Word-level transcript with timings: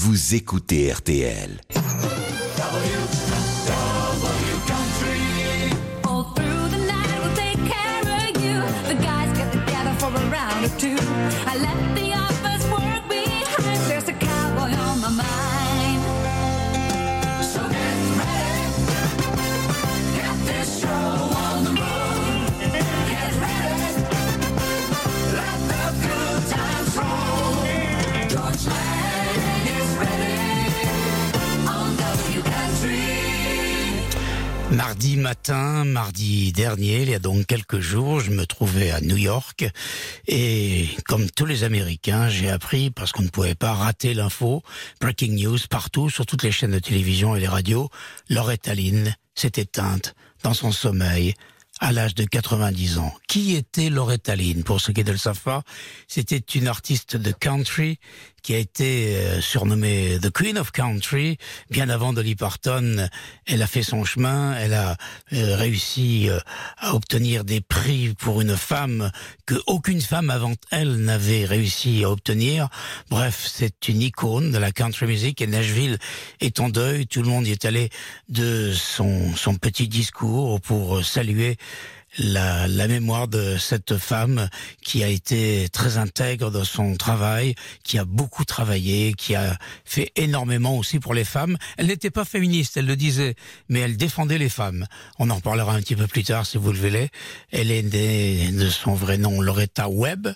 vous 0.00 0.36
écoutez 0.36 0.92
RTL. 0.92 1.60
Mardi 34.98 35.16
matin, 35.16 35.84
mardi 35.84 36.50
dernier, 36.50 37.02
il 37.02 37.10
y 37.10 37.14
a 37.14 37.20
donc 37.20 37.46
quelques 37.46 37.78
jours, 37.78 38.18
je 38.18 38.32
me 38.32 38.46
trouvais 38.46 38.90
à 38.90 39.00
New 39.00 39.16
York 39.16 39.64
et 40.26 40.88
comme 41.06 41.30
tous 41.30 41.46
les 41.46 41.62
Américains, 41.62 42.28
j'ai 42.28 42.50
appris, 42.50 42.90
parce 42.90 43.12
qu'on 43.12 43.22
ne 43.22 43.28
pouvait 43.28 43.54
pas 43.54 43.74
rater 43.74 44.12
l'info, 44.12 44.64
breaking 45.00 45.40
news 45.40 45.58
partout, 45.70 46.10
sur 46.10 46.26
toutes 46.26 46.42
les 46.42 46.50
chaînes 46.50 46.72
de 46.72 46.80
télévision 46.80 47.36
et 47.36 47.40
les 47.40 47.46
radios, 47.46 47.90
Loretta 48.28 48.74
Lynn 48.74 49.14
s'est 49.36 49.52
éteinte 49.54 50.16
dans 50.42 50.52
son 50.52 50.72
sommeil 50.72 51.34
à 51.78 51.92
l'âge 51.92 52.16
de 52.16 52.24
90 52.24 52.98
ans. 52.98 53.14
Qui 53.28 53.54
était 53.54 53.90
Loretta 53.90 54.34
Lynn 54.34 54.64
Pour 54.64 54.80
ceux 54.80 54.92
qui 54.92 55.04
ne 55.04 55.12
le 55.12 55.16
savent 55.16 55.42
pas, 55.42 55.62
c'était 56.08 56.38
une 56.38 56.66
artiste 56.66 57.16
de 57.16 57.30
country 57.30 58.00
qui 58.42 58.54
a 58.54 58.58
été 58.58 59.16
euh, 59.16 59.40
surnommée 59.40 60.18
The 60.20 60.30
Queen 60.30 60.58
of 60.58 60.70
Country. 60.72 61.38
Bien 61.70 61.88
avant 61.88 62.12
Dolly 62.12 62.34
Parton, 62.34 63.08
elle 63.46 63.62
a 63.62 63.66
fait 63.66 63.82
son 63.82 64.04
chemin, 64.04 64.56
elle 64.56 64.74
a 64.74 64.96
euh, 65.32 65.56
réussi 65.56 66.28
euh, 66.28 66.38
à 66.78 66.94
obtenir 66.94 67.44
des 67.44 67.60
prix 67.60 68.14
pour 68.18 68.40
une 68.40 68.56
femme 68.56 69.10
que 69.46 69.54
aucune 69.66 70.00
femme 70.00 70.30
avant 70.30 70.54
elle 70.70 70.96
n'avait 70.96 71.44
réussi 71.44 72.04
à 72.04 72.10
obtenir. 72.10 72.68
Bref, 73.10 73.48
c'est 73.52 73.88
une 73.88 74.02
icône 74.02 74.50
de 74.50 74.58
la 74.58 74.72
country 74.72 75.06
music 75.06 75.40
et 75.40 75.46
Nashville 75.46 75.98
est 76.40 76.60
en 76.60 76.68
deuil. 76.68 77.06
Tout 77.06 77.22
le 77.22 77.28
monde 77.28 77.46
y 77.46 77.52
est 77.52 77.64
allé 77.64 77.90
de 78.28 78.72
son, 78.74 79.34
son 79.36 79.54
petit 79.54 79.88
discours 79.88 80.60
pour 80.60 81.04
saluer 81.04 81.56
la, 82.16 82.66
la 82.66 82.88
mémoire 82.88 83.28
de 83.28 83.56
cette 83.58 83.98
femme 83.98 84.48
qui 84.82 85.04
a 85.04 85.08
été 85.08 85.68
très 85.70 85.98
intègre 85.98 86.50
dans 86.50 86.64
son 86.64 86.96
travail, 86.96 87.54
qui 87.84 87.98
a 87.98 88.04
beaucoup 88.04 88.44
travaillé, 88.44 89.12
qui 89.14 89.34
a 89.34 89.58
fait 89.84 90.12
énormément 90.16 90.76
aussi 90.78 90.98
pour 90.98 91.14
les 91.14 91.24
femmes. 91.24 91.58
Elle 91.76 91.88
n'était 91.88 92.10
pas 92.10 92.24
féministe, 92.24 92.76
elle 92.76 92.86
le 92.86 92.96
disait, 92.96 93.34
mais 93.68 93.80
elle 93.80 93.96
défendait 93.96 94.38
les 94.38 94.48
femmes. 94.48 94.86
On 95.18 95.30
en 95.30 95.36
reparlera 95.36 95.74
un 95.74 95.80
petit 95.80 95.96
peu 95.96 96.06
plus 96.06 96.24
tard 96.24 96.46
si 96.46 96.56
vous 96.56 96.72
le 96.72 96.78
voulez. 96.78 97.10
Elle 97.50 97.70
est 97.70 97.82
née 97.82 98.50
de 98.52 98.70
son 98.70 98.94
vrai 98.94 99.18
nom 99.18 99.40
Loretta 99.40 99.88
Webb 99.88 100.28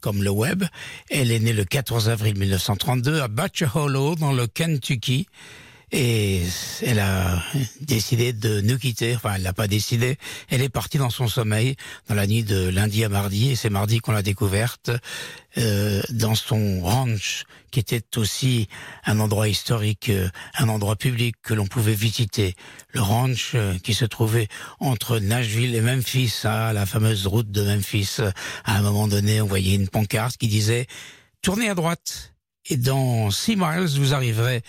comme 0.00 0.22
le 0.22 0.30
web. 0.30 0.64
Elle 1.10 1.32
est 1.32 1.40
née 1.40 1.52
le 1.52 1.64
14 1.64 2.08
avril 2.08 2.38
1932 2.38 3.20
à 3.20 3.28
Butcher 3.28 3.68
Hollow 3.74 4.14
dans 4.14 4.32
le 4.32 4.46
Kentucky. 4.46 5.26
Et 5.90 6.42
elle 6.82 6.98
a 6.98 7.42
décidé 7.80 8.32
de 8.34 8.60
nous 8.60 8.78
quitter. 8.78 9.16
Enfin, 9.16 9.34
elle 9.36 9.42
n'a 9.42 9.54
pas 9.54 9.68
décidé. 9.68 10.18
Elle 10.50 10.60
est 10.60 10.68
partie 10.68 10.98
dans 10.98 11.08
son 11.08 11.28
sommeil 11.28 11.76
dans 12.08 12.14
la 12.14 12.26
nuit 12.26 12.42
de 12.42 12.68
lundi 12.68 13.04
à 13.04 13.08
mardi. 13.08 13.50
Et 13.50 13.56
c'est 13.56 13.70
mardi 13.70 13.98
qu'on 14.00 14.12
l'a 14.12 14.22
découverte 14.22 14.90
euh, 15.56 16.02
dans 16.10 16.34
son 16.34 16.80
ranch, 16.82 17.44
qui 17.70 17.80
était 17.80 18.04
aussi 18.16 18.68
un 19.06 19.18
endroit 19.18 19.48
historique, 19.48 20.10
euh, 20.10 20.28
un 20.58 20.68
endroit 20.68 20.96
public 20.96 21.36
que 21.42 21.54
l'on 21.54 21.66
pouvait 21.66 21.94
visiter. 21.94 22.54
Le 22.92 23.00
ranch 23.00 23.52
euh, 23.54 23.78
qui 23.82 23.94
se 23.94 24.04
trouvait 24.04 24.48
entre 24.80 25.18
Nashville 25.18 25.74
et 25.74 25.80
Memphis, 25.80 26.42
à 26.44 26.74
la 26.74 26.84
fameuse 26.84 27.26
route 27.26 27.50
de 27.50 27.62
Memphis. 27.62 28.18
À 28.64 28.76
un 28.76 28.82
moment 28.82 29.08
donné, 29.08 29.40
on 29.40 29.46
voyait 29.46 29.74
une 29.74 29.88
pancarte 29.88 30.36
qui 30.36 30.48
disait 30.48 30.86
tournez 31.40 31.70
à 31.70 31.74
droite. 31.74 32.34
Et 32.70 32.76
dans 32.76 33.30
six 33.30 33.56
miles, 33.56 33.88
vous 33.96 34.12
arriverez 34.12 34.62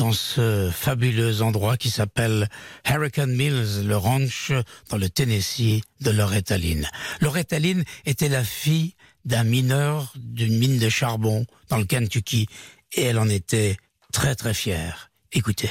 dans 0.00 0.12
ce 0.12 0.70
fabuleux 0.72 1.42
endroit 1.42 1.76
qui 1.76 1.90
s'appelle 1.90 2.48
Hurricane 2.88 3.36
Mills, 3.36 3.86
le 3.86 3.96
ranch 3.98 4.50
dans 4.88 4.96
le 4.96 5.10
Tennessee 5.10 5.82
de 6.00 6.10
Loretta 6.10 6.56
Lynn. 6.56 6.88
Loretta 7.20 7.58
Lynn 7.58 7.84
était 8.06 8.30
la 8.30 8.42
fille 8.42 8.94
d'un 9.26 9.44
mineur 9.44 10.14
d'une 10.16 10.58
mine 10.58 10.78
de 10.78 10.88
charbon 10.88 11.44
dans 11.68 11.76
le 11.76 11.84
Kentucky 11.84 12.46
et 12.94 13.02
elle 13.02 13.18
en 13.18 13.28
était 13.28 13.76
très 14.10 14.34
très 14.34 14.54
fière. 14.54 15.10
Écoutez. 15.32 15.68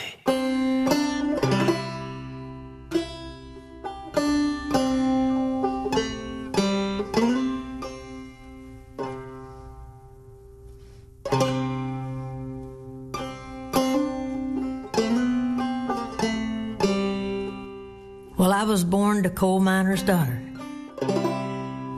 Miner's 19.79 20.03
daughter 20.03 20.37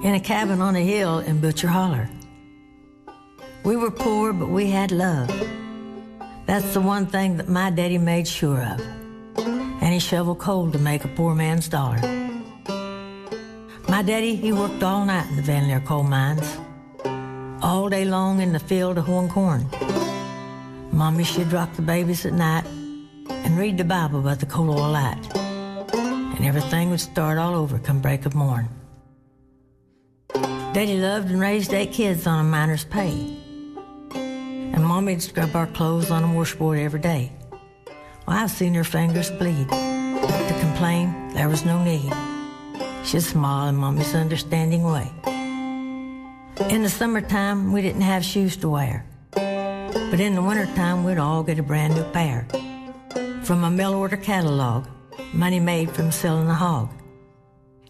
in 0.03 0.13
a 0.13 0.19
cabin 0.19 0.61
on 0.61 0.75
a 0.75 0.85
hill 0.85 1.17
in 1.17 1.41
Butcher 1.41 1.67
Holler. 1.67 2.07
We 3.63 3.75
were 3.75 3.89
poor, 3.89 4.33
but 4.33 4.49
we 4.49 4.69
had 4.69 4.91
love. 4.91 5.29
That's 6.45 6.75
the 6.75 6.81
one 6.81 7.07
thing 7.07 7.37
that 7.37 7.49
my 7.49 7.71
daddy 7.71 7.97
made 7.97 8.27
sure 8.27 8.61
of. 8.61 8.79
And 9.81 9.91
he 9.95 9.99
shoveled 9.99 10.37
coal 10.37 10.69
to 10.71 10.77
make 10.77 11.05
a 11.05 11.07
poor 11.07 11.33
man's 11.33 11.67
dollar. 11.67 11.99
My 13.89 14.03
daddy, 14.03 14.35
he 14.35 14.53
worked 14.53 14.83
all 14.83 15.03
night 15.03 15.27
in 15.31 15.35
the 15.37 15.41
Van 15.41 15.67
Leer 15.67 15.81
coal 15.81 16.03
mines, 16.03 16.49
all 17.63 17.89
day 17.89 18.05
long 18.05 18.41
in 18.41 18.53
the 18.53 18.59
field 18.59 18.99
of 18.99 19.05
hoeing 19.05 19.27
corn. 19.27 19.65
Mommy, 20.91 21.23
she'd 21.23 21.51
rock 21.51 21.73
the 21.73 21.81
babies 21.81 22.27
at 22.27 22.33
night 22.33 22.65
and 23.27 23.57
read 23.57 23.79
the 23.79 23.83
Bible 23.97 24.21
by 24.21 24.35
the 24.35 24.45
coal 24.45 24.69
oil 24.69 24.91
light 24.91 25.40
and 26.41 26.47
everything 26.47 26.89
would 26.89 26.99
start 26.99 27.37
all 27.37 27.53
over 27.53 27.77
come 27.77 28.01
break 28.01 28.25
of 28.25 28.33
morn. 28.33 28.67
Daddy 30.73 30.97
loved 30.97 31.29
and 31.29 31.39
raised 31.39 31.71
eight 31.71 31.91
kids 31.91 32.25
on 32.25 32.43
a 32.43 32.49
miner's 32.49 32.83
pay. 32.83 33.37
And 34.15 34.83
Mommy'd 34.83 35.21
scrub 35.21 35.55
our 35.55 35.67
clothes 35.67 36.09
on 36.09 36.23
a 36.23 36.33
washboard 36.33 36.79
every 36.79 36.99
day. 36.99 37.31
Well, 38.27 38.37
I've 38.37 38.49
seen 38.49 38.73
her 38.73 38.83
fingers 38.83 39.29
bleed. 39.29 39.69
To 39.69 40.57
complain, 40.59 41.31
there 41.35 41.47
was 41.47 41.63
no 41.63 41.83
need. 41.83 42.11
She'd 43.05 43.21
smile 43.21 43.69
in 43.69 43.75
Mommy's 43.75 44.15
understanding 44.15 44.81
way. 44.81 45.11
In 46.71 46.81
the 46.81 46.89
summertime, 46.89 47.71
we 47.71 47.83
didn't 47.83 48.01
have 48.01 48.25
shoes 48.25 48.57
to 48.57 48.69
wear. 48.69 49.05
But 49.31 50.19
in 50.19 50.33
the 50.33 50.41
wintertime, 50.41 51.03
we'd 51.03 51.19
all 51.19 51.43
get 51.43 51.59
a 51.59 51.63
brand 51.63 51.93
new 51.93 52.03
pair. 52.05 52.47
From 53.43 53.63
a 53.63 53.69
mail 53.69 53.93
order 53.93 54.17
catalog, 54.17 54.87
money 55.33 55.59
made 55.59 55.91
from 55.91 56.11
selling 56.11 56.47
the 56.47 56.53
hog. 56.53 56.89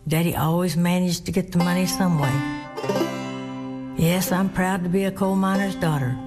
Daddy 0.07 0.35
always 0.35 0.75
managed 0.75 1.25
to 1.25 1.31
get 1.31 1.52
the 1.52 1.57
money 1.57 1.85
some 1.85 2.19
way. 2.19 2.34
Yes, 3.97 4.31
I'm 4.31 4.50
proud 4.50 4.84
to 4.84 4.90
be 4.90 5.03
a 5.06 5.12
coal 5.12 5.35
miner's 5.35 5.75
daughter. 5.75 6.18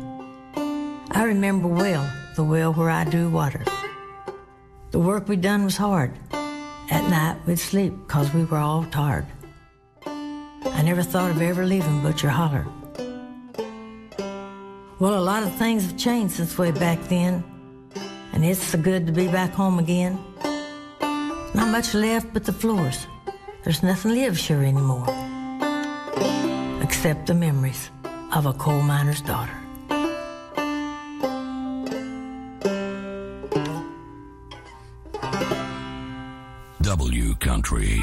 I 1.10 1.25
remember 1.25 1.69
well 1.69 2.08
the 2.36 2.44
well 2.44 2.72
where 2.72 2.91
I 2.91 3.04
drew 3.04 3.28
water. 3.28 3.64
The 4.91 4.98
work 4.98 5.28
we 5.28 5.36
done 5.36 5.64
was 5.64 5.76
hard. 5.76 6.12
At 6.91 7.08
night 7.10 7.36
we'd 7.46 7.58
sleep 7.58 7.94
'cause 8.06 8.32
we 8.32 8.44
were 8.44 8.58
all 8.58 8.84
tired. 8.84 9.26
I 10.06 10.82
never 10.82 11.02
thought 11.02 11.31
of 11.31 11.41
ever 11.41 11.64
leaving 11.64 12.02
Butcher 12.02 12.31
Holler. 12.31 12.66
Well, 15.00 15.19
a 15.19 15.25
lot 15.25 15.42
of 15.42 15.54
things 15.56 15.82
have 15.86 15.96
changed 15.96 16.34
since 16.34 16.56
way 16.56 16.70
back 16.70 16.98
then, 17.08 17.42
and 18.32 18.44
it's 18.44 18.62
so 18.62 18.78
good 18.78 19.06
to 19.06 19.12
be 19.12 19.26
back 19.28 19.52
home 19.52 19.78
again. 19.78 20.19
Not 21.55 21.69
much 21.69 21.95
left 21.95 22.35
but 22.35 22.45
the 22.45 22.53
floors. 22.53 23.06
There's 23.62 23.83
nothing 23.83 24.12
lives 24.12 24.45
here 24.47 24.62
anymore. 24.62 25.06
Except 26.83 27.27
the 27.27 27.35
memories 27.35 27.91
of 28.35 28.47
a 28.47 28.53
coal 28.53 28.83
miner's 28.83 29.23
daughter. 29.23 29.55
W 36.83 37.35
Country. 37.37 38.03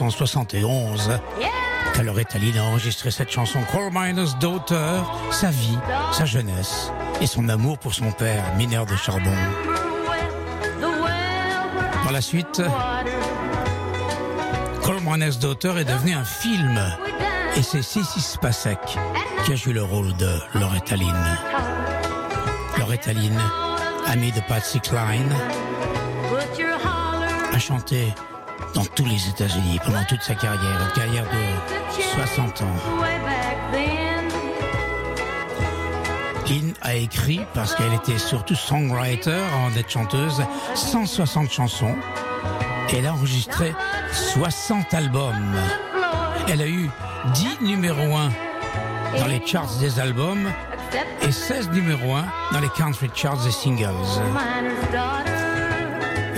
1971 0.00 1.20
Yeah! 1.40 1.48
qu'Aloretta 1.94 2.38
Lynn 2.38 2.56
a 2.56 2.64
enregistré 2.64 3.10
cette 3.10 3.30
chanson 3.30 3.58
Coal 3.72 3.90
Miner's 3.92 4.38
Daughter, 4.38 5.02
sa 5.32 5.50
vie, 5.50 5.78
sa 6.12 6.24
jeunesse 6.24 6.92
et 7.20 7.26
son 7.26 7.48
amour 7.48 7.78
pour 7.78 7.94
son 7.94 8.12
père, 8.12 8.44
mineur 8.56 8.86
de 8.86 8.94
charbon. 8.94 9.32
Par 12.04 12.12
la 12.12 12.20
suite, 12.20 12.62
Coal 14.82 15.00
Miner's 15.04 15.38
Daughter 15.40 15.74
est 15.78 15.84
devenu 15.84 16.12
un 16.12 16.24
film 16.24 16.80
et 17.56 17.62
c'est 17.62 17.82
Sissy 17.82 18.20
Spacek 18.20 18.78
qui 19.44 19.52
a 19.52 19.56
joué 19.56 19.72
le 19.72 19.82
rôle 19.82 20.14
de 20.16 20.38
Loretta 20.54 20.94
Lynn. 20.94 21.38
Loretta 22.78 23.12
Lynn, 23.12 23.38
amie 24.06 24.30
de 24.30 24.40
Patsy 24.46 24.78
Cline, 24.80 25.32
a 27.52 27.58
chanté 27.58 28.14
dans 28.78 28.84
tous 28.84 29.06
les 29.06 29.28
États-Unis 29.28 29.80
pendant 29.84 30.04
toute 30.04 30.22
sa 30.22 30.36
carrière, 30.36 30.80
une 30.80 30.92
carrière 30.92 31.24
de 31.24 32.00
60 32.00 32.62
ans. 32.62 32.76
Lynn 36.48 36.72
a 36.82 36.94
écrit, 36.94 37.40
parce 37.54 37.74
qu'elle 37.74 37.92
était 37.92 38.18
surtout 38.18 38.54
songwriter 38.54 39.32
avant 39.32 39.70
d'être 39.70 39.90
chanteuse, 39.90 40.44
160 40.76 41.50
chansons. 41.50 41.96
Et 42.90 42.98
elle 42.98 43.06
a 43.06 43.14
enregistré 43.14 43.74
60 44.12 44.94
albums. 44.94 45.56
Elle 46.48 46.62
a 46.62 46.68
eu 46.68 46.88
10 47.34 47.58
numéros 47.62 48.16
1 48.16 48.30
dans 49.18 49.26
les 49.26 49.44
charts 49.44 49.74
des 49.80 49.98
albums 49.98 50.48
et 51.22 51.32
16 51.32 51.70
numéros 51.70 52.14
1 52.14 52.24
dans 52.52 52.60
les 52.60 52.70
country 52.70 53.10
charts 53.12 53.42
des 53.42 53.50
singles. 53.50 53.88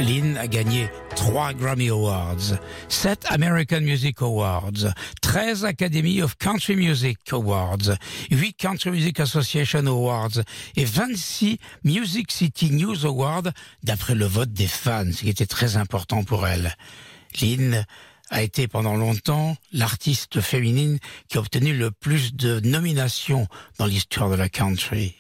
Lynn 0.00 0.38
a 0.38 0.46
gagné 0.46 0.88
3 1.16 1.52
Grammy 1.54 1.90
Awards, 1.90 2.58
7 2.88 3.26
American 3.28 3.80
Music 3.80 4.22
Awards, 4.22 4.92
13 5.20 5.64
Academy 5.64 6.22
of 6.22 6.38
Country 6.38 6.74
Music 6.74 7.18
Awards, 7.32 7.98
8 8.30 8.56
Country 8.56 8.90
Music 8.90 9.20
Association 9.20 9.86
Awards 9.86 10.40
et 10.76 10.84
26 10.84 11.58
Music 11.84 12.32
City 12.32 12.70
News 12.70 13.04
Awards 13.04 13.52
d'après 13.82 14.14
le 14.14 14.24
vote 14.24 14.52
des 14.52 14.66
fans, 14.66 15.12
ce 15.12 15.20
qui 15.20 15.28
était 15.28 15.46
très 15.46 15.76
important 15.76 16.24
pour 16.24 16.46
elle. 16.46 16.74
Lynn 17.40 17.84
a 18.30 18.42
été 18.42 18.68
pendant 18.68 18.96
longtemps 18.96 19.56
l'artiste 19.72 20.40
féminine 20.40 20.98
qui 21.28 21.36
a 21.36 21.40
obtenu 21.40 21.76
le 21.76 21.90
plus 21.90 22.34
de 22.34 22.60
nominations 22.60 23.46
dans 23.78 23.86
l'histoire 23.86 24.30
de 24.30 24.36
la 24.36 24.48
country. 24.48 25.14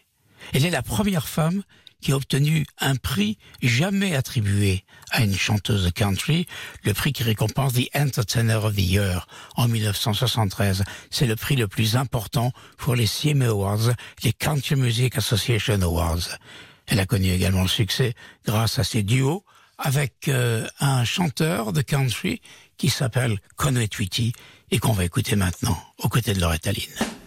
Elle 0.54 0.64
est 0.64 0.70
la 0.70 0.82
première 0.82 1.28
femme 1.28 1.62
qui 2.00 2.12
a 2.12 2.16
obtenu 2.16 2.66
un 2.78 2.96
prix 2.96 3.38
jamais 3.62 4.14
attribué 4.14 4.84
à 5.10 5.22
une 5.22 5.34
chanteuse 5.34 5.84
de 5.84 5.90
country, 5.90 6.46
le 6.84 6.94
prix 6.94 7.12
qui 7.12 7.22
récompense 7.22 7.74
The 7.74 7.88
Entertainer 7.94 8.54
of 8.54 8.74
the 8.74 8.80
Year 8.80 9.26
en 9.56 9.68
1973. 9.68 10.84
C'est 11.10 11.26
le 11.26 11.36
prix 11.36 11.56
le 11.56 11.68
plus 11.68 11.96
important 11.96 12.52
pour 12.76 12.94
les 12.94 13.06
CMA 13.06 13.48
Awards, 13.48 13.90
les 14.22 14.32
Country 14.32 14.76
Music 14.76 15.16
Association 15.16 15.80
Awards. 15.82 16.38
Elle 16.86 17.00
a 17.00 17.06
connu 17.06 17.30
également 17.30 17.62
le 17.62 17.68
succès 17.68 18.14
grâce 18.44 18.78
à 18.78 18.84
ses 18.84 19.02
duos 19.02 19.44
avec 19.78 20.28
euh, 20.28 20.66
un 20.78 21.04
chanteur 21.04 21.72
de 21.72 21.82
country 21.82 22.42
qui 22.76 22.90
s'appelle 22.90 23.38
Conway 23.56 23.88
Twitty 23.88 24.32
et 24.70 24.78
qu'on 24.78 24.92
va 24.92 25.04
écouter 25.04 25.36
maintenant 25.36 25.78
aux 25.98 26.08
côtés 26.08 26.34
de 26.34 26.40
Loretta 26.40 26.72
Lynn. 26.72 27.19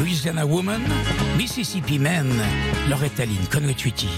Louisiana 0.00 0.46
Woman, 0.46 0.80
Mississippi 1.36 1.98
Man, 1.98 2.26
Loretta 2.88 3.26
Lynn, 3.26 3.46
Conway 3.50 3.74
Twitty. 3.74 4.08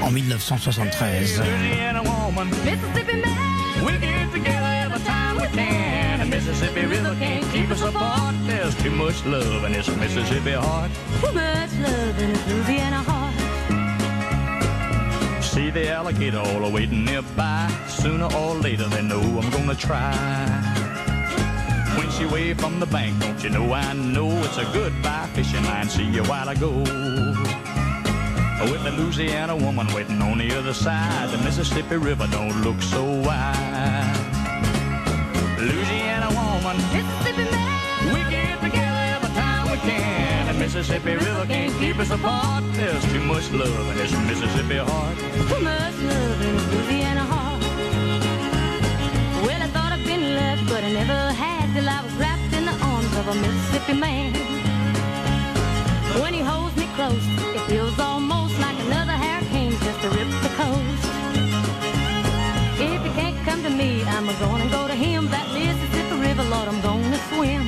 En 0.00 0.12
1973. 0.14 1.38
Louisiana 1.38 2.02
woman. 2.02 2.48
Mississippi 2.64 3.16
man, 3.20 3.84
We 3.84 3.98
get 3.98 4.30
together 4.30 4.70
every 4.84 5.00
time 5.00 5.38
we 5.38 5.48
can. 5.48 6.20
The 6.20 6.26
Mississippi 6.26 6.86
River 6.86 7.16
can't 7.18 7.44
keep 7.52 7.68
us 7.68 7.82
apart. 7.82 8.36
There's 8.46 8.76
too 8.76 8.92
much 8.92 9.26
love 9.26 9.64
in 9.64 9.72
this 9.72 9.88
Mississippi 9.96 10.52
heart. 10.52 10.92
too 11.20 11.32
much 11.32 11.72
love 11.82 12.18
in 12.22 12.30
a 12.30 12.38
Louisiana 12.46 13.02
heart. 13.02 13.34
See 15.42 15.70
the 15.70 15.90
alligator 15.90 16.38
all 16.38 16.70
waiting 16.70 17.04
nearby. 17.04 17.68
Sooner 17.88 18.32
or 18.36 18.54
later 18.54 18.86
they 18.88 19.02
know 19.02 19.20
I'm 19.20 19.50
gonna 19.50 19.74
try. 19.74 20.87
When 21.98 22.08
she 22.12 22.26
waved 22.26 22.60
from 22.60 22.78
the 22.78 22.86
bank, 22.86 23.18
don't 23.20 23.42
you 23.42 23.50
know 23.50 23.72
I 23.72 23.92
know 23.92 24.30
it's 24.44 24.56
a 24.56 24.64
goodbye 24.72 25.28
fishing 25.34 25.64
line. 25.64 25.88
See 25.88 26.04
you 26.04 26.22
while 26.24 26.48
I 26.48 26.54
go. 26.54 26.70
With 28.70 28.84
the 28.84 28.92
Louisiana 28.92 29.56
woman 29.56 29.88
waiting 29.92 30.22
on 30.22 30.38
the 30.38 30.56
other 30.56 30.72
side, 30.72 31.30
the 31.30 31.38
Mississippi 31.38 31.96
River 31.96 32.28
don't 32.28 32.62
look 32.62 32.80
so 32.82 33.02
wide. 33.02 34.14
Louisiana 35.58 36.28
woman, 36.38 36.76
Mississippi 36.94 37.50
man, 37.50 38.14
we 38.14 38.20
get 38.30 38.60
together 38.60 39.04
every 39.16 39.30
time 39.30 39.70
we 39.70 39.78
can. 39.78 40.46
The 40.46 40.54
Mississippi 40.54 41.14
River 41.16 41.46
can't 41.46 41.76
keep 41.80 41.98
us 41.98 42.10
apart. 42.12 42.62
There's 42.74 43.04
too 43.12 43.24
much 43.24 43.50
love 43.50 43.90
in 43.90 43.96
this 43.96 44.12
Mississippi 44.12 44.76
heart. 44.76 45.18
too 45.18 45.60
much 45.64 45.96
love 46.10 46.42
in 46.42 46.54
a 46.54 46.62
Louisiana 46.70 47.24
heart. 47.24 47.62
Well, 49.44 49.62
I 49.62 49.68
thought 49.74 49.92
I'd 49.92 50.04
been 50.04 50.34
left, 50.36 50.68
but 50.68 50.84
I 50.84 50.92
never 50.92 51.32
had 51.32 51.57
till 51.78 51.88
I 51.88 52.02
was 52.02 52.14
wrapped 52.14 52.52
in 52.58 52.64
the 52.64 52.76
arms 52.90 53.12
of 53.20 53.24
a 53.28 53.34
Mississippi 53.42 53.94
man. 53.94 54.32
When 56.20 56.32
he 56.34 56.40
holds 56.40 56.74
me 56.76 56.86
close, 56.96 57.24
it 57.56 57.62
feels 57.70 57.96
almost 58.00 58.58
like 58.58 58.78
another 58.86 59.16
hurricane 59.24 59.74
just 59.86 60.00
to 60.02 60.08
rip 60.16 60.30
the 60.46 60.52
coast. 60.60 61.04
If 62.90 63.00
he 63.06 63.10
can't 63.20 63.38
come 63.46 63.62
to 63.62 63.70
me, 63.70 63.90
I'm 64.14 64.28
a 64.28 64.34
gonna 64.44 64.68
go 64.76 64.88
to 64.92 64.96
him. 65.04 65.28
That 65.34 65.46
Mississippi 65.54 66.16
River, 66.26 66.44
Lord, 66.54 66.66
I'm 66.72 66.80
gonna 66.90 67.20
swim. 67.30 67.62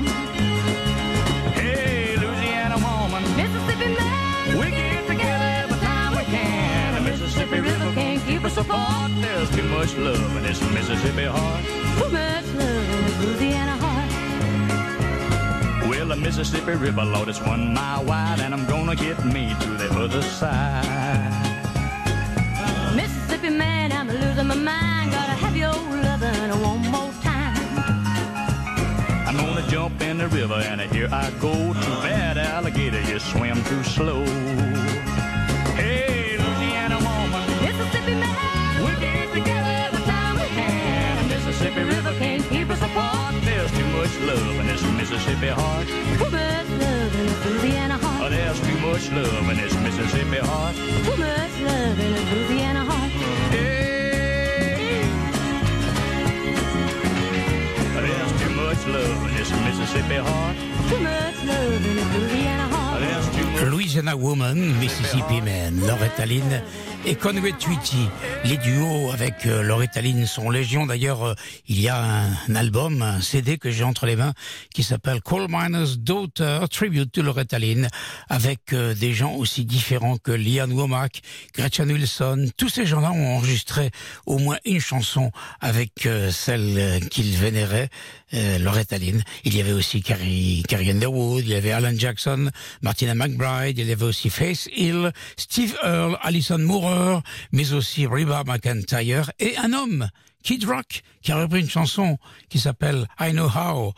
Hey, 1.60 2.16
Louisiana 2.22 2.78
woman, 2.86 3.22
Mississippi 3.40 3.88
man, 4.00 4.58
we 4.58 4.66
get 4.70 5.06
together 5.12 5.48
every 5.62 5.78
time 5.88 6.12
we 6.18 6.24
can. 6.34 6.86
The 6.96 7.02
Mississippi 7.10 7.60
River 7.60 7.88
can't 7.98 8.20
keep 8.26 8.42
us 8.44 8.56
apart. 8.56 9.10
There's 9.24 9.50
too 9.56 9.68
much 9.76 9.92
love 9.96 10.36
in 10.38 10.42
this 10.42 10.60
Mississippi 10.76 11.26
heart. 11.36 11.62
too 11.98 12.10
much 12.18 12.46
love 12.60 12.86
in 12.94 13.00
a 13.04 13.12
Louisiana 13.22 13.76
heart 13.76 13.89
the 16.10 16.16
Mississippi 16.16 16.72
River, 16.72 17.04
Lord, 17.04 17.28
it's 17.28 17.40
one 17.40 17.72
mile 17.72 18.04
wide, 18.04 18.40
and 18.40 18.52
I'm 18.52 18.66
gonna 18.66 18.96
get 18.96 19.24
me 19.24 19.54
to 19.60 19.70
the 19.74 19.88
other 19.94 20.22
side. 20.22 21.22
Mississippi 22.96 23.50
man, 23.50 23.92
I'm 23.92 24.08
losing 24.08 24.48
my 24.48 24.56
mind, 24.56 25.12
gotta 25.12 25.36
have 25.44 25.56
your 25.56 25.72
lovin' 25.72 26.50
one 26.62 26.82
more 26.90 27.12
time. 27.22 27.78
I'm 29.28 29.36
gonna 29.36 29.64
jump 29.68 30.02
in 30.02 30.18
the 30.18 30.26
river, 30.26 30.54
and 30.54 30.80
here 30.80 31.08
I 31.12 31.30
go. 31.38 31.52
Too 31.74 31.96
bad, 32.02 32.38
alligator, 32.38 33.00
you 33.02 33.20
swim 33.20 33.62
too 33.64 33.84
slow. 33.84 34.24
Much 44.10 44.20
love 44.22 44.60
in 44.60 44.66
this 44.66 44.82
Mississippi 44.82 45.48
heart. 45.48 45.86
too 45.86 46.30
much 46.30 46.68
love 46.70 47.14
in 47.14 47.26
this 47.26 47.44
Louisiana 47.46 47.98
Oh, 48.02 48.28
there's 48.28 48.60
too 48.60 48.78
much 48.78 49.10
love 49.12 49.50
in 49.50 49.56
this 49.56 49.74
Mississippi 49.74 50.38
heart. 50.38 50.74
Too 50.76 51.16
much 51.16 51.60
love 51.60 52.00
in 52.00 52.12
this 52.12 52.32
Louisiana 52.32 52.84
heart. 52.84 53.10
Hey. 53.50 53.80
There's 58.06 58.32
too 58.42 58.50
much 58.50 58.86
love 58.86 59.28
in 59.28 59.34
this 59.36 59.50
Mississippi 59.50 60.16
heart. 60.16 60.56
Too 60.88 61.00
much 61.00 61.44
love 61.44 61.86
in 61.86 61.96
this 61.96 62.16
Louisiana 62.16 62.49
Louisiana 63.66 64.16
Woman, 64.16 64.56
Mississippi 64.80 65.40
Man, 65.42 65.80
Loretta 65.86 66.24
Lynn 66.24 66.62
et 67.04 67.14
Conway 67.14 67.52
Twitty. 67.52 68.08
Les 68.44 68.56
duos 68.56 69.10
avec 69.12 69.46
euh, 69.46 69.62
Loretta 69.62 70.00
Lynn 70.00 70.26
sont 70.26 70.50
légion. 70.50 70.86
D'ailleurs, 70.86 71.24
euh, 71.24 71.34
il 71.68 71.80
y 71.80 71.88
a 71.88 72.02
un, 72.02 72.54
album, 72.54 73.02
un 73.02 73.20
CD 73.20 73.58
que 73.58 73.70
j'ai 73.70 73.84
entre 73.84 74.06
les 74.06 74.16
mains 74.16 74.32
qui 74.74 74.82
s'appelle 74.82 75.20
Coal 75.20 75.46
Miner's 75.48 75.98
Daughter, 75.98 76.60
Tribute 76.70 77.12
to 77.12 77.22
Loretta 77.22 77.58
Lynn, 77.58 77.88
avec 78.28 78.72
euh, 78.72 78.94
des 78.94 79.12
gens 79.12 79.34
aussi 79.34 79.64
différents 79.64 80.16
que 80.16 80.32
Liane 80.32 80.72
Womack, 80.72 81.20
Gretchen 81.54 81.90
Wilson. 81.90 82.48
Tous 82.56 82.68
ces 82.68 82.86
gens-là 82.86 83.12
ont 83.12 83.36
enregistré 83.36 83.90
au 84.26 84.38
moins 84.38 84.58
une 84.64 84.80
chanson 84.80 85.30
avec 85.60 86.08
celle 86.30 87.00
qu'ils 87.10 87.36
vénéraient, 87.36 87.88
Loretta 88.32 88.98
Lynn. 88.98 89.22
Il 89.44 89.56
y 89.56 89.60
avait 89.60 89.72
aussi 89.72 90.02
Carrie 90.02 90.64
Underwood, 90.70 91.44
il 91.44 91.50
y 91.50 91.54
avait 91.54 91.72
Alan 91.72 91.92
Jackson, 91.96 92.50
Martina 92.82 93.14
McBride, 93.14 93.49
il 93.68 93.78
y 93.78 93.92
avait 93.92 94.04
aussi 94.04 94.30
Faith 94.30 94.68
Hill, 94.74 95.12
Steve 95.36 95.76
Earle, 95.82 96.18
Alison 96.22 96.58
Moorer, 96.58 97.20
mais 97.52 97.72
aussi 97.72 98.06
Reba 98.06 98.44
McIntyre 98.44 99.30
et 99.38 99.56
un 99.58 99.72
homme, 99.72 100.08
Kid 100.42 100.64
Rock, 100.64 101.02
qui 101.22 101.32
a 101.32 101.40
repris 101.40 101.60
une 101.60 101.70
chanson 101.70 102.18
qui 102.48 102.58
s'appelle 102.58 103.06
I 103.18 103.32
Know 103.32 103.48
How. 103.48 103.92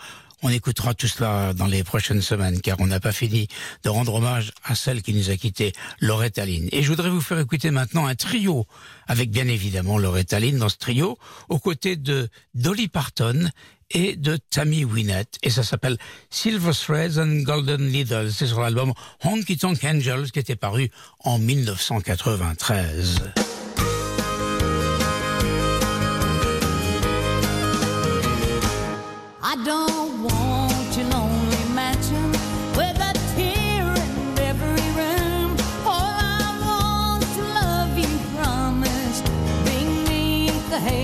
On 0.44 0.48
écoutera 0.48 0.92
tout 0.92 1.06
cela 1.06 1.54
dans 1.54 1.66
les 1.66 1.84
prochaines 1.84 2.20
semaines, 2.20 2.60
car 2.60 2.80
on 2.80 2.88
n'a 2.88 2.98
pas 2.98 3.12
fini 3.12 3.46
de 3.84 3.88
rendre 3.88 4.14
hommage 4.14 4.50
à 4.64 4.74
celle 4.74 5.00
qui 5.00 5.14
nous 5.14 5.30
a 5.30 5.36
quitté, 5.36 5.72
Loretta 6.00 6.44
Lynn. 6.44 6.68
Et 6.72 6.82
je 6.82 6.88
voudrais 6.88 7.10
vous 7.10 7.20
faire 7.20 7.38
écouter 7.38 7.70
maintenant 7.70 8.06
un 8.06 8.16
trio, 8.16 8.66
avec 9.06 9.30
bien 9.30 9.46
évidemment 9.46 9.98
Loretta 9.98 10.40
Lynn 10.40 10.58
dans 10.58 10.68
ce 10.68 10.78
trio, 10.78 11.16
aux 11.48 11.60
côtés 11.60 11.94
de 11.94 12.28
Dolly 12.54 12.88
Parton 12.88 13.50
et 13.92 14.16
de 14.16 14.36
Tammy 14.50 14.84
Wynette. 14.84 15.38
Et 15.42 15.50
ça 15.50 15.62
s'appelle 15.62 15.96
Silver 16.30 16.72
Threads 16.72 17.18
and 17.18 17.42
Golden 17.42 17.88
Needles. 17.88 18.32
C'est 18.32 18.48
sur 18.48 18.60
l'album 18.60 18.92
Honky 19.22 19.56
Tonk 19.56 19.84
Angels 19.84 20.32
qui 20.32 20.40
était 20.40 20.56
paru 20.56 20.90
en 21.20 21.38
1993. 21.38 23.22
I 29.44 29.56
don't 29.64 30.01
the 40.72 40.80
halo 40.80 41.01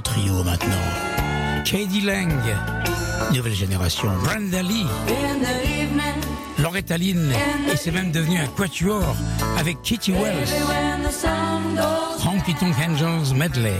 trio 0.00 0.42
maintenant. 0.44 0.70
Katie 1.64 2.00
Lang, 2.00 2.32
nouvelle 3.34 3.54
génération. 3.54 4.08
Brenda 4.24 4.62
Lee, 4.62 4.86
Loretta 6.58 6.96
Lynn, 6.96 7.32
et 7.70 7.76
c'est 7.76 7.90
même 7.90 8.10
devenu 8.10 8.38
un 8.38 8.46
quatuor 8.46 9.14
avec 9.58 9.80
Kitty 9.82 10.12
Wells. 10.12 10.48
Honky 12.24 12.54
Tonk 12.54 12.74
Angels 12.78 13.34
Medley. 13.34 13.76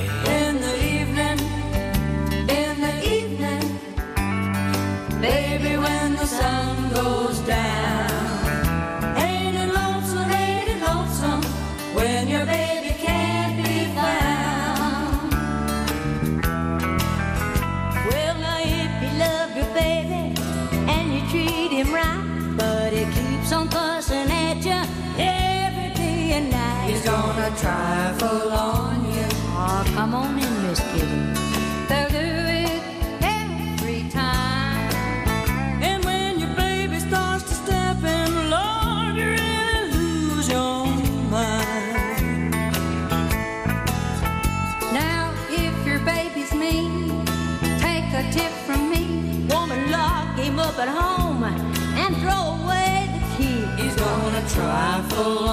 Trifle 54.52 55.51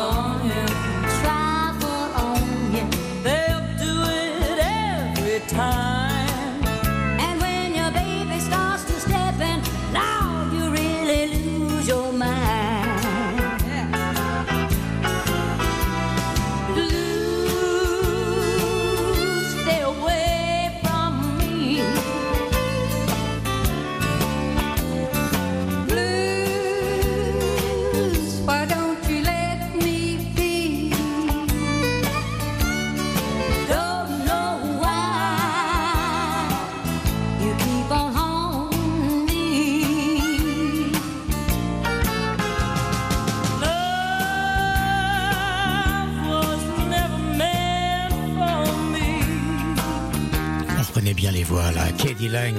Lang, 52.28 52.56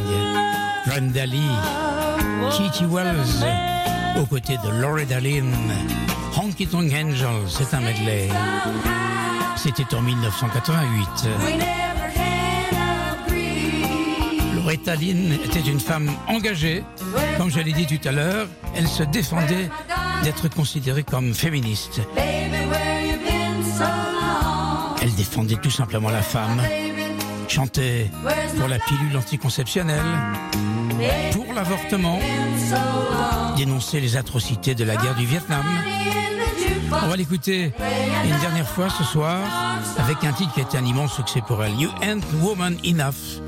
Kitty 2.52 2.84
Wells, 2.86 3.44
aux 4.18 4.24
côtés 4.24 4.56
de 4.64 4.80
Loretta 4.80 5.20
Lynn, 5.20 5.52
Honky 6.36 6.66
Tonk 6.66 6.90
Angel, 6.92 7.28
c'est 7.48 7.74
un 7.74 7.80
medley. 7.80 8.28
C'était 9.56 9.94
en 9.94 10.00
1988. 10.00 11.28
We 11.44 11.56
never 11.56 11.66
can 12.14 12.76
agree. 13.26 14.54
Loretta 14.54 14.94
Lynn 14.96 15.32
était 15.44 15.68
une 15.68 15.80
femme 15.80 16.10
engagée. 16.28 16.82
Comme 17.36 17.50
je 17.50 17.60
l'ai 17.60 17.72
dit 17.72 17.86
tout 17.86 18.08
à 18.08 18.12
l'heure, 18.12 18.46
elle 18.74 18.88
se 18.88 19.02
défendait 19.02 19.68
d'être 20.22 20.48
considérée 20.48 21.02
comme 21.02 21.34
féministe. 21.34 22.00
Elle 25.02 25.14
défendait 25.14 25.56
tout 25.56 25.70
simplement 25.70 26.10
la 26.10 26.22
femme, 26.22 26.60
chantait 27.50 28.10
pour 28.58 28.68
la 28.68 28.78
pilule 28.78 29.16
anticonceptionnelle, 29.16 30.04
pour 31.32 31.52
l'avortement, 31.52 32.20
dénonçait 33.56 34.00
les 34.00 34.16
atrocités 34.16 34.74
de 34.74 34.84
la 34.84 34.96
guerre 34.96 35.16
du 35.16 35.26
Vietnam. 35.26 35.64
On 36.92 37.08
va 37.08 37.16
l'écouter 37.16 37.72
une 38.24 38.40
dernière 38.40 38.68
fois 38.68 38.88
ce 38.90 39.04
soir 39.04 39.38
avec 39.98 40.22
un 40.24 40.32
titre 40.32 40.52
qui 40.54 40.60
a 40.60 40.62
été 40.62 40.78
un 40.78 40.84
immense 40.84 41.14
succès 41.14 41.40
pour 41.46 41.62
elle. 41.64 41.74
You 41.74 41.90
ain't 42.02 42.22
woman 42.40 42.76
enough. 42.84 43.40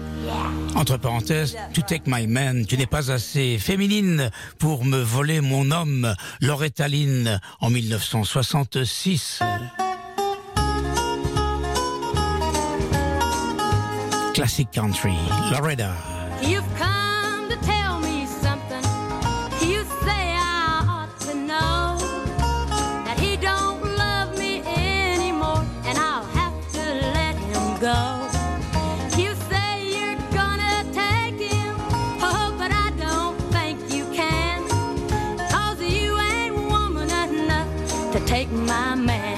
Entre 0.74 0.96
parenthèses, 0.96 1.56
to 1.74 1.82
take 1.82 2.04
my 2.06 2.26
man, 2.26 2.66
tu 2.66 2.76
n'es 2.76 2.86
pas 2.86 3.10
assez 3.10 3.58
féminine 3.58 4.30
pour 4.58 4.84
me 4.84 4.98
voler 4.98 5.40
mon 5.40 5.70
homme, 5.70 6.14
Loretta 6.40 6.88
Lynn, 6.88 7.40
en 7.60 7.70
1966. 7.70 9.42
Classic 14.42 14.72
country, 14.72 15.16
Loretta. 15.52 15.94
You've 16.42 16.66
come 16.74 17.48
to 17.48 17.54
tell 17.58 18.00
me 18.00 18.26
something. 18.26 18.82
You 19.64 19.84
say 20.02 20.34
I 20.34 20.84
ought 20.88 21.16
to 21.20 21.34
know 21.36 21.96
that 23.04 23.20
he 23.20 23.36
don't 23.36 23.80
love 23.96 24.36
me 24.36 24.62
anymore, 24.62 25.64
and 25.84 25.96
I'll 25.96 26.24
have 26.24 26.56
to 26.72 26.84
let 27.14 27.36
him 27.36 27.78
go. 27.78 28.02
You 29.16 29.32
say 29.48 29.86
you're 29.94 30.18
gonna 30.32 30.90
take 30.90 31.38
him, 31.38 31.76
oh, 32.20 32.52
but 32.58 32.72
I 32.72 32.90
don't 32.98 33.38
think 33.52 33.78
you 33.94 34.06
can. 34.06 34.66
Cause 35.52 35.80
you 35.80 36.18
ain't 36.18 36.56
woman 36.56 37.08
enough 37.08 38.12
to 38.12 38.18
take 38.26 38.50
my 38.50 38.96
man. 38.96 39.31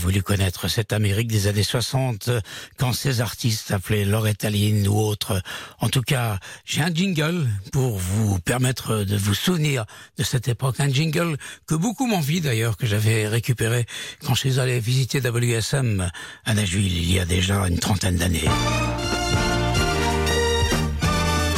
Voulu 0.00 0.22
connaître 0.22 0.66
cette 0.68 0.92
Amérique 0.92 1.28
des 1.28 1.46
années 1.46 1.62
60 1.62 2.28
euh, 2.28 2.40
quand 2.78 2.92
ces 2.92 3.20
artistes 3.20 3.68
s'appelaient 3.68 4.06
Loretta 4.06 4.48
Lynn 4.48 4.88
ou 4.88 4.98
autres. 4.98 5.42
En 5.78 5.88
tout 5.88 6.00
cas, 6.00 6.38
j'ai 6.64 6.80
un 6.80 6.92
jingle 6.92 7.46
pour 7.70 7.98
vous 7.98 8.38
permettre 8.40 9.04
de 9.04 9.16
vous 9.16 9.34
souvenir 9.34 9.84
de 10.16 10.24
cette 10.24 10.48
époque. 10.48 10.80
Un 10.80 10.88
jingle 10.88 11.36
que 11.66 11.74
beaucoup 11.74 12.06
m'envient 12.06 12.40
d'ailleurs, 12.40 12.78
que 12.78 12.86
j'avais 12.86 13.28
récupéré 13.28 13.84
quand 14.24 14.34
je 14.34 14.40
suis 14.40 14.58
allé 14.58 14.80
visiter 14.80 15.20
WSM 15.20 16.10
à 16.44 16.54
Nashville 16.54 16.96
il 16.96 17.12
y 17.12 17.20
a 17.20 17.26
déjà 17.26 17.68
une 17.68 17.78
trentaine 17.78 18.16
d'années. 18.16 18.48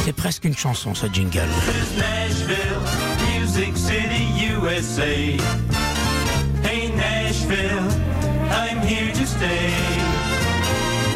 C'est 0.03 0.13
presque 0.13 0.43
une 0.43 0.57
chanson 0.57 0.93
ce 0.93 1.07
jingle. 1.07 1.47
Here 8.85 9.13
to 9.13 9.25
stay. 9.25 9.71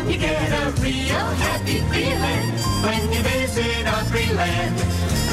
You 0.08 0.18
get 0.18 0.52
a 0.54 0.72
real 0.82 1.28
happy 1.44 1.80
feeling 1.92 2.48
when 2.82 3.12
you 3.12 3.22
visit 3.22 3.86
our 3.86 4.06
free 4.06 4.32
land. 4.34 4.78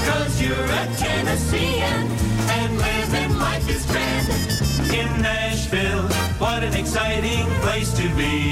Cause 0.08 0.42
you're 0.42 0.52
a 0.52 0.86
Tennessean 0.96 2.10
and 2.58 2.76
living 2.76 3.38
life 3.38 3.68
is 3.68 3.86
grand. 3.86 4.28
In 4.92 5.22
Nashville, 5.22 6.08
what 6.38 6.64
an 6.64 6.74
exciting 6.74 7.46
place 7.62 7.92
to 7.94 8.08
be. 8.16 8.50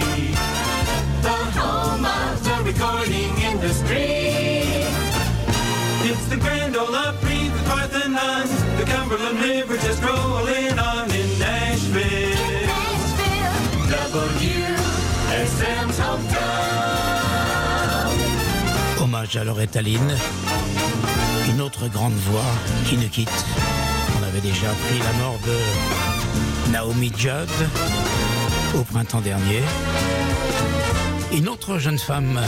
The 1.22 1.40
home 1.58 2.04
of 2.04 2.44
the 2.44 2.62
recording 2.62 3.36
industry. 3.42 4.62
It's 6.08 6.26
the 6.26 6.36
Grand 6.36 6.76
Ole 6.76 6.94
Opry, 6.94 7.48
the 7.48 7.62
Parthenon, 7.68 8.46
the 8.78 8.84
Cumberland 8.84 9.40
River 9.40 9.76
just 9.76 10.02
rolling 10.02 10.78
on 10.78 11.11
Hommage 19.00 19.36
à 19.36 19.44
Loretta 19.44 19.80
Lynn, 19.80 20.16
une 21.48 21.60
autre 21.62 21.88
grande 21.88 22.12
voix 22.12 22.44
qui 22.88 22.98
nous 22.98 23.08
quitte. 23.08 23.30
On 24.20 24.22
avait 24.26 24.40
déjà 24.40 24.70
appris 24.70 24.98
la 24.98 25.12
mort 25.24 25.38
de 25.46 26.72
Naomi 26.72 27.10
Judd 27.16 27.48
au 28.78 28.82
printemps 28.82 29.22
dernier. 29.22 29.62
Une 31.32 31.48
autre 31.48 31.78
jeune 31.78 31.98
femme 31.98 32.38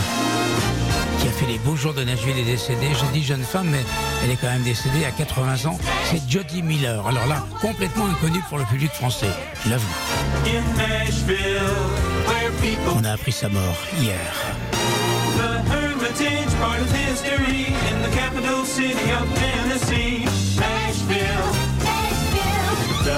qui 1.21 1.29
a 1.29 1.31
fait 1.31 1.47
les 1.47 1.59
beaux 1.59 1.77
jours 1.77 1.95
de 1.95 2.05
Nashville 2.05 2.39
est 2.39 2.45
décédée. 2.45 2.89
Je 2.93 3.13
dis 3.13 3.25
jeune 3.25 3.43
femme, 3.43 3.69
mais 3.71 3.83
elle 4.23 4.31
est 4.31 4.37
quand 4.37 4.49
même 4.49 4.63
décédée 4.63 5.05
à 5.05 5.11
80 5.11 5.71
ans. 5.71 5.79
C'est 6.05 6.31
Jodie 6.31 6.63
Miller. 6.63 7.07
Alors 7.07 7.27
là, 7.27 7.45
complètement 7.61 8.07
inconnue 8.07 8.43
pour 8.49 8.59
le 8.59 8.65
public 8.65 8.93
français, 8.93 9.31
je 9.65 9.71
l'avoue. 9.71 9.87
On 12.97 13.05
a 13.05 13.13
appris 13.13 13.33
sa 13.33 13.49
mort 13.49 13.77
hier. 14.01 14.19
The 23.05 23.15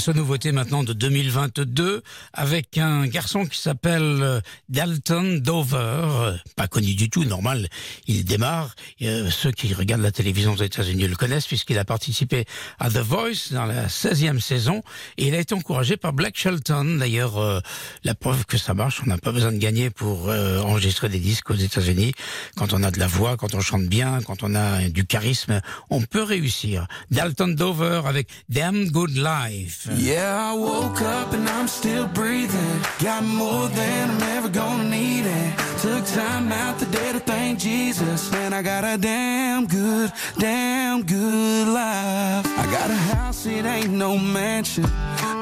Place 0.00 0.16
aux 0.16 0.18
nouveautés 0.18 0.52
maintenant 0.52 0.82
de 0.82 0.94
2022 0.94 2.02
avec 2.32 2.78
un 2.78 3.06
garçon 3.06 3.44
qui 3.44 3.58
s'appelle 3.58 4.22
euh, 4.22 4.40
Dalton 4.70 5.40
Dover, 5.40 6.36
pas 6.56 6.68
connu 6.68 6.94
du 6.94 7.10
tout, 7.10 7.24
normal, 7.24 7.68
il 8.06 8.24
démarre. 8.24 8.74
Euh, 9.02 9.28
ceux 9.30 9.52
qui 9.52 9.74
regardent 9.74 10.00
la 10.00 10.10
télévision 10.10 10.54
aux 10.54 10.62
États-Unis 10.62 11.06
le 11.06 11.16
connaissent 11.16 11.46
puisqu'il 11.46 11.76
a 11.76 11.84
participé 11.84 12.46
à 12.78 12.88
The 12.88 12.98
Voice 12.98 13.50
dans 13.52 13.66
la 13.66 13.88
16e 13.88 14.40
saison 14.40 14.82
et 15.18 15.28
il 15.28 15.34
a 15.34 15.38
été 15.38 15.54
encouragé 15.54 15.98
par 15.98 16.14
Black 16.14 16.34
Shelton. 16.34 16.96
D'ailleurs, 16.98 17.36
euh, 17.36 17.60
la 18.02 18.14
preuve 18.14 18.46
que 18.46 18.56
ça 18.56 18.72
marche, 18.72 19.02
on 19.04 19.06
n'a 19.06 19.18
pas 19.18 19.32
besoin 19.32 19.52
de 19.52 19.58
gagner 19.58 19.90
pour 19.90 20.28
enregistrer 20.28 21.10
des 21.10 21.18
disques 21.18 21.50
aux 21.50 21.54
États-Unis. 21.54 22.14
Quand 22.56 22.72
on 22.72 22.82
a 22.84 22.90
de 22.90 22.98
la 22.98 23.06
voix, 23.06 23.36
quand 23.36 23.54
on 23.54 23.60
chante 23.60 23.84
bien, 23.86 24.20
quand 24.22 24.42
on 24.44 24.54
a 24.54 24.88
du 24.88 25.04
charisme, 25.04 25.60
on 25.90 26.00
peut 26.00 26.22
réussir. 26.22 26.86
Dalton 27.10 27.54
Dover 27.54 28.02
avec 28.06 28.28
Damn 28.48 28.90
Good 28.90 29.16
Life. 29.16 29.89
Yeah, 29.96 30.52
I 30.52 30.54
woke 30.54 31.02
up 31.02 31.32
and 31.32 31.48
I'm 31.48 31.66
still 31.66 32.06
breathing. 32.06 32.80
Got 33.00 33.24
more 33.24 33.68
than 33.68 34.10
I'm 34.10 34.22
ever 34.36 34.48
gonna 34.48 34.88
need 34.88 35.26
it. 35.26 35.58
Took 35.80 36.06
time 36.06 36.52
out 36.52 36.78
today 36.78 37.12
to 37.12 37.18
thank 37.18 37.58
Jesus. 37.58 38.30
Man, 38.30 38.52
I 38.52 38.62
got 38.62 38.84
a 38.84 38.96
damn 38.96 39.66
good, 39.66 40.12
damn 40.38 41.02
good 41.02 41.68
life. 41.68 42.46
I 42.46 42.68
got 42.70 42.90
a 42.90 42.94
house, 42.94 43.46
it 43.46 43.64
ain't 43.64 43.90
no 43.90 44.16
mansion. 44.16 44.84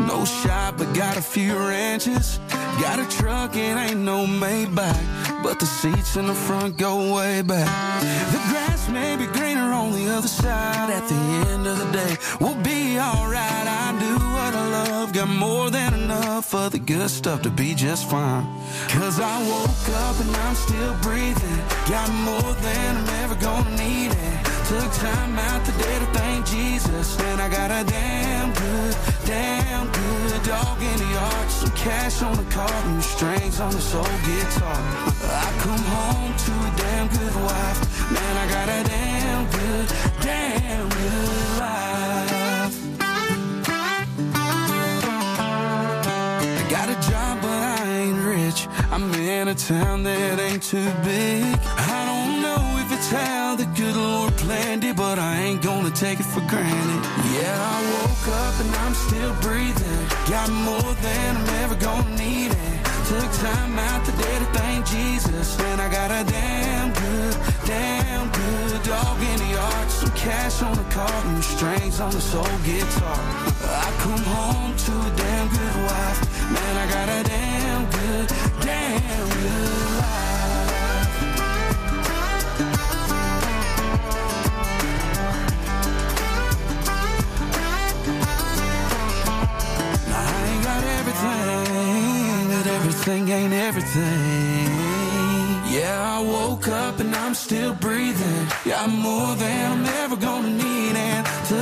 No 0.07 0.25
shop, 0.25 0.79
but 0.79 0.95
got 0.95 1.19
a 1.19 1.23
few 1.23 1.55
ranches. 1.55 2.41
Got 2.81 3.01
a 3.01 3.17
truck, 3.19 3.55
it 3.55 3.77
ain't 3.77 4.01
no 4.01 4.27
Maybach. 4.27 5.43
But 5.43 5.61
the 5.61 5.67
seats 5.67 6.17
in 6.17 6.27
the 6.27 6.35
front 6.35 6.79
go 6.79 7.15
way 7.15 7.43
back. 7.43 7.69
The 8.33 8.39
grass 8.51 8.89
may 8.89 9.17
be 9.17 9.27
greener 9.27 9.73
on 9.73 9.93
the 9.93 10.11
other 10.11 10.29
side. 10.29 10.91
At 10.91 11.07
the 11.07 11.51
end 11.53 11.67
of 11.67 11.79
the 11.79 11.93
day, 11.93 12.17
we'll 12.41 12.57
be 12.63 12.99
alright. 12.99 13.78
Love. 14.99 15.13
Got 15.13 15.29
more 15.29 15.71
than 15.71 15.95
enough 15.95 16.47
for 16.47 16.71
the 16.71 16.79
good 16.79 17.09
stuff 17.09 17.43
to 17.43 17.51
be 17.51 17.73
just 17.75 18.11
fine. 18.11 18.45
Cause 18.89 19.21
I 19.21 19.37
woke 19.49 19.87
up 20.05 20.17
and 20.23 20.35
I'm 20.45 20.57
still 20.57 20.95
breathing. 21.07 21.61
Got 21.89 22.11
more 22.29 22.53
than 22.67 22.97
I'm 22.97 23.09
ever 23.23 23.37
gonna 23.37 23.71
need 23.77 24.11
it. 24.11 24.39
Took 24.67 24.91
time 24.95 25.39
out 25.39 25.65
today 25.65 25.99
to 26.03 26.09
thank 26.19 26.47
Jesus. 26.47 27.17
And 27.21 27.41
I 27.41 27.49
got 27.49 27.71
a 27.71 27.89
damn 27.89 28.53
good, 28.65 28.97
damn 29.25 29.87
good 29.87 30.43
dog 30.43 30.83
in 30.83 30.97
the 30.99 31.11
yard. 31.19 31.49
Some 31.51 31.75
cash 31.87 32.21
on 32.23 32.37
the 32.37 32.49
card 32.51 32.85
and 32.91 33.03
strings 33.03 33.61
on 33.61 33.71
this 33.71 33.95
old 33.95 34.21
guitar. 34.27 34.81
I 35.47 35.51
come 35.65 35.85
home 35.97 36.33
to 36.45 36.53
a 36.69 36.71
damn 36.83 37.07
good 37.07 37.35
wife. 37.47 37.79
Man, 38.11 38.35
I 38.43 38.47
got 38.57 38.69
a 38.69 38.81
damn 38.95 39.45
good, 39.59 39.87
damn 40.23 40.89
good 40.89 41.59
life. 41.61 42.18
I'm 48.91 49.13
in 49.15 49.49
a 49.49 49.55
town 49.55 50.03
that 50.05 50.41
ain't 50.41 50.63
too 50.63 50.91
big. 51.05 51.45
I 51.77 52.01
don't 52.09 52.41
know 52.41 52.63
if 52.81 52.91
it's 52.91 53.11
how 53.11 53.55
the 53.55 53.67
good 53.77 53.95
Lord 53.95 54.33
planned 54.37 54.83
it, 54.83 54.97
but 54.97 55.19
I 55.19 55.37
ain't 55.37 55.61
gonna 55.61 55.91
take 55.91 56.21
it 56.21 56.25
for 56.25 56.41
granted. 56.49 57.03
Yeah, 57.37 57.53
I 57.53 57.79
woke 57.93 58.27
up 58.33 58.55
and 58.65 58.75
I'm 58.83 58.95
still 58.95 59.35
breathing. 59.43 60.03
Got 60.31 60.49
more 60.51 60.93
than 61.05 61.37
I'm 61.37 61.49
ever 61.65 61.77
gonna 61.77 62.17
need 62.17 62.53
it. 62.53 62.79
Took 63.13 63.31
time 63.45 63.79
out 63.79 64.05
today 64.07 64.39
to 64.39 64.49
thank 64.57 64.87
Jesus. 64.87 65.61
And 65.61 65.81
I 65.81 65.89
got 65.91 66.11
a 66.11 66.25
damn 66.25 66.93
good, 66.93 67.37
damn 67.67 68.27
good 68.33 68.83
dog 68.85 69.21
in 69.21 69.39
the 69.39 69.51
yard. 69.53 69.91
Some 69.91 70.13
cash 70.13 70.63
on 70.63 70.75
the 70.77 70.89
card 70.95 71.25
and 71.27 71.45
strings 71.45 72.01
on 72.01 72.11
the 72.11 72.21
soul 72.21 72.57
guitar. 72.65 73.21
I 73.85 73.91
come 74.01 74.25
home 74.37 74.77
to 74.77 74.93
a 74.93 75.11
damn 75.17 75.49
good 75.49 75.77
wife. 75.89 76.21
Man, 76.53 76.77
I 76.77 76.87
got 76.91 77.09
a 77.09 77.29
damn 77.29 77.68
everything, 93.09 93.29
ain't 93.31 93.53
everything. 93.53 94.67
Yeah, 95.71 96.19
I 96.19 96.23
woke 96.23 96.69
up 96.69 97.01
and 97.01 97.15
I'm 97.15 97.35
still 97.35 97.75
breathing. 97.75 98.47
Got 98.65 98.91
more 98.91 99.35
than 99.37 99.73
I'm 99.73 99.87
ever 100.03 100.17
gonna 100.17 100.51
need, 100.51 100.68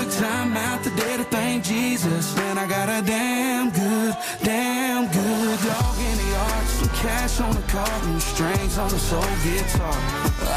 took 0.07 0.19
time 0.19 0.57
out 0.57 0.83
today 0.83 1.17
to 1.17 1.25
thank 1.25 1.65
Jesus. 1.65 2.35
Man, 2.37 2.59
I 2.59 2.67
got 2.67 2.89
a 2.89 3.03
damn 3.05 3.71
good, 3.71 4.15
damn 4.43 5.07
good 5.11 5.61
dog 5.61 5.99
in 5.99 6.17
the 6.17 6.25
yard. 6.33 6.67
Some 6.67 6.89
cash 6.89 7.41
on 7.41 7.55
the 7.55 7.63
card 7.63 8.05
and 8.05 8.23
strings 8.23 8.79
on 8.79 8.89
this 8.91 9.13
old 9.13 9.25
guitar. 9.43 9.99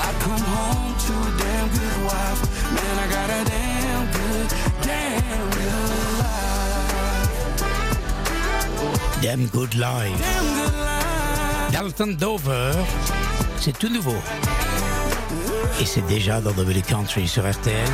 I 0.07 0.13
come 0.19 0.39
home 0.39 0.95
to 1.05 1.13
a 1.13 1.31
damn 1.41 1.69
good 1.69 1.97
wife. 2.05 2.41
Man, 2.75 2.99
I 2.99 3.07
got 3.09 3.29
a 3.29 3.43
damn 3.49 4.11
good, 4.11 4.47
damn 4.81 5.49
good 5.51 6.19
life. 6.19 6.49
Damn 9.21 9.47
Good 9.47 9.75
Life. 9.75 10.17
Damn 10.19 10.45
good 10.55 10.73
life. 10.79 11.71
Dalton 11.71 12.15
Dover, 12.17 12.73
c'est 13.59 13.77
tout 13.77 13.89
nouveau. 13.89 14.15
Et 15.81 15.85
c'est 15.85 16.05
déjà 16.07 16.41
dans 16.41 16.51
W 16.51 16.81
Country 16.81 17.27
sur 17.27 17.49
RTL, 17.49 17.87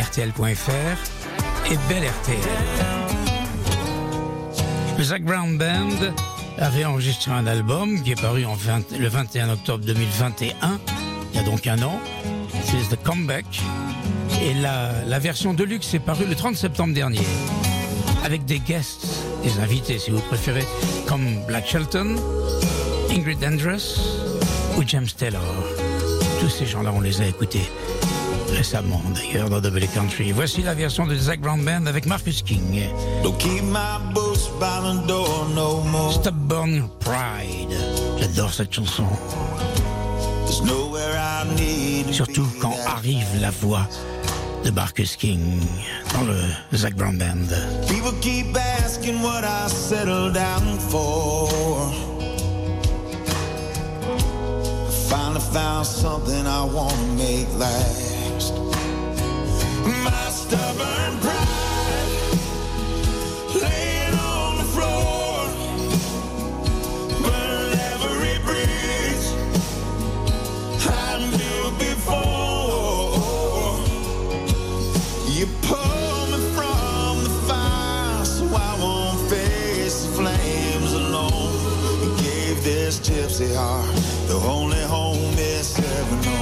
RTL.fr 0.00 1.70
et 1.70 1.76
Belle 1.88 2.08
RTL. 2.08 2.38
Le 4.96 5.04
Zach 5.04 5.22
Brown 5.22 5.58
Band 5.58 6.12
avait 6.58 6.84
enregistré 6.84 7.32
un 7.32 7.46
album 7.46 8.02
qui 8.02 8.12
est 8.12 8.20
paru 8.20 8.44
en 8.44 8.54
20 8.54 8.98
le 8.98 9.08
21 9.08 9.50
octobre 9.50 9.84
2021, 9.84 10.78
il 11.32 11.36
y 11.36 11.42
a 11.42 11.44
donc 11.44 11.66
un 11.66 11.82
an. 11.82 12.00
C'est 12.64 12.96
The 12.96 13.02
Comeback. 13.02 13.46
Et 14.42 14.54
la, 14.54 14.92
la 15.06 15.18
version 15.18 15.54
Deluxe 15.54 15.94
est 15.94 15.98
parue 15.98 16.26
le 16.26 16.34
30 16.34 16.56
septembre 16.56 16.94
dernier. 16.94 17.20
Avec 18.24 18.44
des 18.44 18.58
guests, 18.58 19.06
des 19.42 19.60
invités 19.60 19.98
si 19.98 20.10
vous 20.10 20.20
préférez, 20.20 20.64
comme 21.06 21.44
Black 21.46 21.66
Shelton, 21.66 22.16
Ingrid 23.10 23.44
Andress 23.44 23.98
ou 24.76 24.82
James 24.86 25.08
Taylor. 25.16 25.42
Tous 26.40 26.50
ces 26.50 26.66
gens-là, 26.66 26.92
on 26.94 27.00
les 27.00 27.20
a 27.20 27.26
écoutés 27.26 27.70
récemment 28.52 29.00
d'ailleurs 29.14 29.50
dans 29.50 29.60
Double 29.60 29.86
Country. 29.88 30.32
Voici 30.32 30.62
la 30.62 30.74
version 30.74 31.06
de 31.06 31.14
Zach 31.14 31.40
Brown 31.40 31.62
Band 31.62 31.86
avec 31.86 32.06
Marcus 32.06 32.42
King. 32.42 32.88
Don't 33.22 33.36
keep 33.38 33.62
my 33.62 33.98
boots 34.14 34.48
by 34.58 34.80
the 34.82 35.06
door 35.06 35.48
no 35.54 35.80
more. 35.82 36.12
Stubborn 36.12 36.88
Pride. 37.00 37.76
J'adore 38.18 38.52
cette 38.52 38.72
chanson. 38.72 39.04
Surtout 42.12 42.46
quand 42.60 42.74
arrive 42.86 43.26
la 43.40 43.50
voix 43.50 43.86
de 44.64 44.70
Marcus 44.70 45.16
King 45.16 45.60
dans 46.14 46.24
le 46.24 46.36
Zach 46.76 46.94
Brown 46.94 47.18
Band. 47.18 47.54
People 47.88 48.12
keep 48.20 48.56
asking 48.56 49.22
what 49.22 49.44
I 49.44 49.68
settled 49.68 50.34
down 50.34 50.78
for. 50.88 52.15
to 55.36 55.42
found 55.42 55.86
something 55.86 56.46
I 56.46 56.64
want 56.64 56.92
to 56.92 57.06
make 57.12 57.48
last. 57.58 58.54
My 59.84 60.28
stubborn 60.30 61.20
pride 61.20 62.08
laying 63.60 64.14
on 64.14 64.56
the 64.56 64.64
floor, 64.74 65.48
burn 67.22 67.72
every 67.92 68.38
bridge 68.46 69.26
I 70.88 71.18
knew 71.36 71.64
before. 71.84 73.12
You 75.36 75.44
pull 75.68 76.26
me 76.32 76.38
from 76.56 77.12
the 77.24 77.32
fire 77.46 78.24
so 78.24 78.44
I 78.46 78.78
won't 78.80 79.20
face 79.28 80.06
the 80.06 80.12
flames 80.14 80.92
alone. 80.94 81.52
You 82.02 82.10
gave 82.24 82.64
this 82.64 83.00
gypsy 83.00 83.54
heart 83.54 83.94
the 84.28 84.36
only 84.48 84.85
Never 85.78 86.35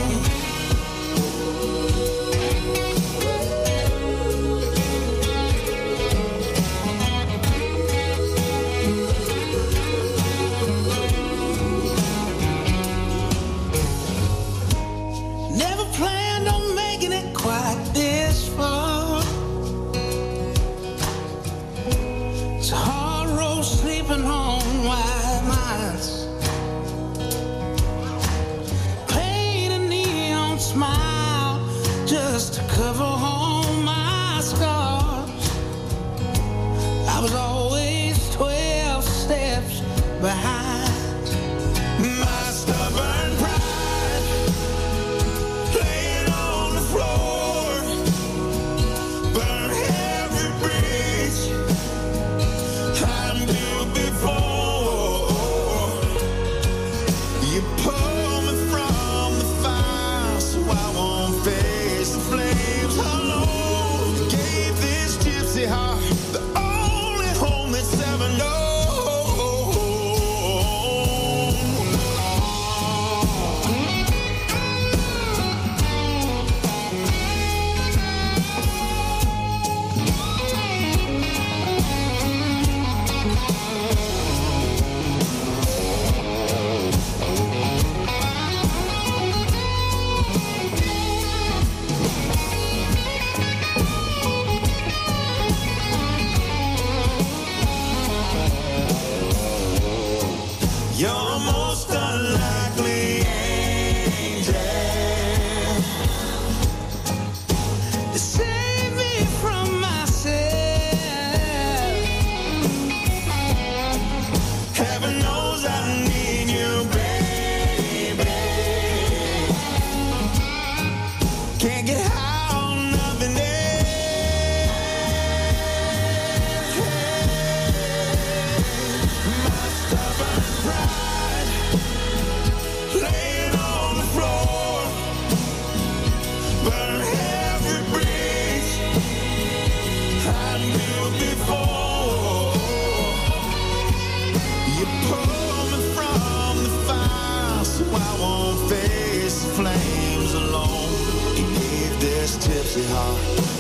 gypsy 152.75 152.87
heart 152.91 153.19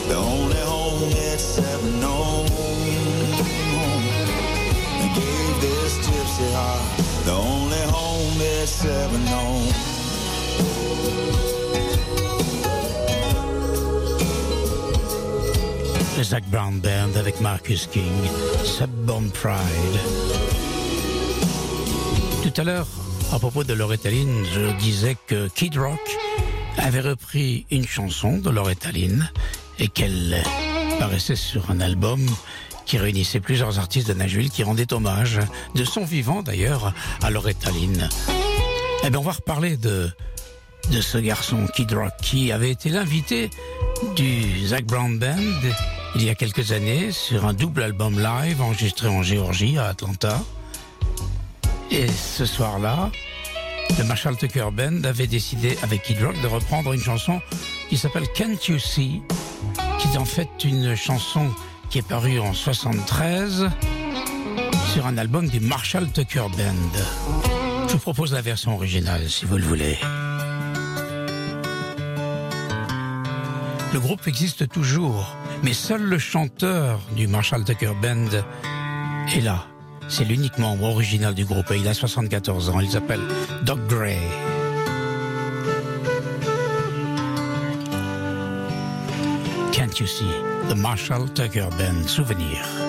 the 0.08 0.16
only 0.16 0.60
home 0.66 1.12
it's 1.12 1.58
ever 1.58 1.90
known. 2.00 2.46
You 5.00 5.08
gave 5.14 5.60
this 5.60 5.98
gypsy 6.06 6.52
heart 6.52 6.82
the 7.24 7.32
only 7.32 7.82
home 7.92 8.40
it's 8.40 8.84
ever 8.84 9.18
known. 9.30 9.68
Le 16.16 16.24
Zach 16.24 16.44
Brown 16.50 16.80
Band 16.80 17.16
avec 17.16 17.40
Marcus 17.40 17.86
King, 17.86 18.12
Suburban 18.64 19.28
Pride. 19.32 19.98
Tout 22.42 22.60
à 22.60 22.64
l'heure, 22.64 22.86
à 23.32 23.38
propos 23.38 23.64
de 23.64 23.74
Loretta 23.74 24.10
Lynn, 24.10 24.44
je 24.52 24.76
disais 24.78 25.16
que 25.26 25.48
Kid 25.48 25.76
Rock 25.76 26.00
avait 26.78 27.00
repris 27.00 27.66
une 27.70 27.86
chanson 27.86 28.38
de 28.38 28.50
Loretta 28.50 28.90
Lynn 28.92 29.30
et 29.78 29.88
qu'elle 29.88 30.42
paraissait 30.98 31.36
sur 31.36 31.70
un 31.70 31.80
album 31.80 32.24
qui 32.86 32.98
réunissait 32.98 33.40
plusieurs 33.40 33.78
artistes 33.78 34.08
de 34.08 34.14
Nashville 34.14 34.50
qui 34.50 34.62
rendaient 34.62 34.92
hommage, 34.92 35.40
de 35.74 35.84
son 35.84 36.04
vivant 36.04 36.42
d'ailleurs, 36.42 36.92
à 37.22 37.30
Loretta 37.30 37.70
Lynn. 37.70 38.08
Eh 39.04 39.10
bien, 39.10 39.18
on 39.18 39.22
va 39.22 39.32
reparler 39.32 39.76
de, 39.76 40.10
de 40.90 41.00
ce 41.00 41.18
garçon 41.18 41.66
Kid 41.74 41.92
Rock 41.92 42.12
qui 42.22 42.52
avait 42.52 42.70
été 42.70 42.88
l'invité 42.90 43.50
du 44.16 44.66
Zach 44.66 44.84
Brown 44.84 45.18
Band 45.18 45.70
il 46.16 46.22
y 46.22 46.30
a 46.30 46.34
quelques 46.34 46.72
années 46.72 47.10
sur 47.10 47.44
un 47.44 47.54
double 47.54 47.82
album 47.82 48.20
live 48.20 48.62
enregistré 48.62 49.08
en 49.08 49.22
Géorgie 49.22 49.78
à 49.78 49.86
Atlanta. 49.86 50.40
Et 51.90 52.06
ce 52.06 52.46
soir-là, 52.46 53.10
le 53.98 54.04
Marshall 54.04 54.36
Tucker 54.36 54.66
Band 54.72 55.04
avait 55.04 55.26
décidé 55.26 55.76
avec 55.82 56.02
Kid 56.02 56.22
Rock 56.22 56.40
de 56.42 56.46
reprendre 56.46 56.92
une 56.92 57.00
chanson 57.00 57.40
qui 57.88 57.96
s'appelle 57.96 58.26
Can't 58.34 58.68
You 58.68 58.78
See, 58.78 59.22
qui 59.98 60.08
est 60.08 60.16
en 60.16 60.24
fait 60.24 60.48
une 60.64 60.94
chanson 60.94 61.50
qui 61.90 61.98
est 61.98 62.06
parue 62.06 62.38
en 62.40 62.52
73 62.52 63.70
sur 64.92 65.06
un 65.06 65.18
album 65.18 65.48
du 65.48 65.60
Marshall 65.60 66.10
Tucker 66.10 66.46
Band. 66.56 67.86
Je 67.88 67.92
vous 67.92 67.98
propose 67.98 68.32
la 68.32 68.42
version 68.42 68.74
originale 68.74 69.28
si 69.28 69.44
vous 69.44 69.58
le 69.58 69.64
voulez. 69.64 69.98
Le 73.92 74.00
groupe 74.00 74.26
existe 74.26 74.68
toujours, 74.68 75.36
mais 75.62 75.72
seul 75.72 76.02
le 76.02 76.18
chanteur 76.18 77.00
du 77.16 77.28
Marshall 77.28 77.64
Tucker 77.64 77.92
Band 78.02 78.42
est 79.32 79.40
là. 79.40 79.66
C'est 80.08 80.24
l'unique 80.24 80.58
membre 80.58 80.84
original 80.84 81.34
du 81.34 81.44
groupe 81.44 81.70
et 81.70 81.78
il 81.78 81.88
a 81.88 81.94
74 81.94 82.70
ans. 82.70 82.80
Il 82.80 82.90
s'appelle 82.90 83.20
Doc 83.64 83.78
Gray. 83.88 84.18
Can't 89.72 89.98
you 89.98 90.06
see? 90.06 90.30
The 90.68 90.76
Marshall 90.76 91.28
Tucker 91.34 91.68
Band 91.78 92.08
souvenir? 92.08 92.83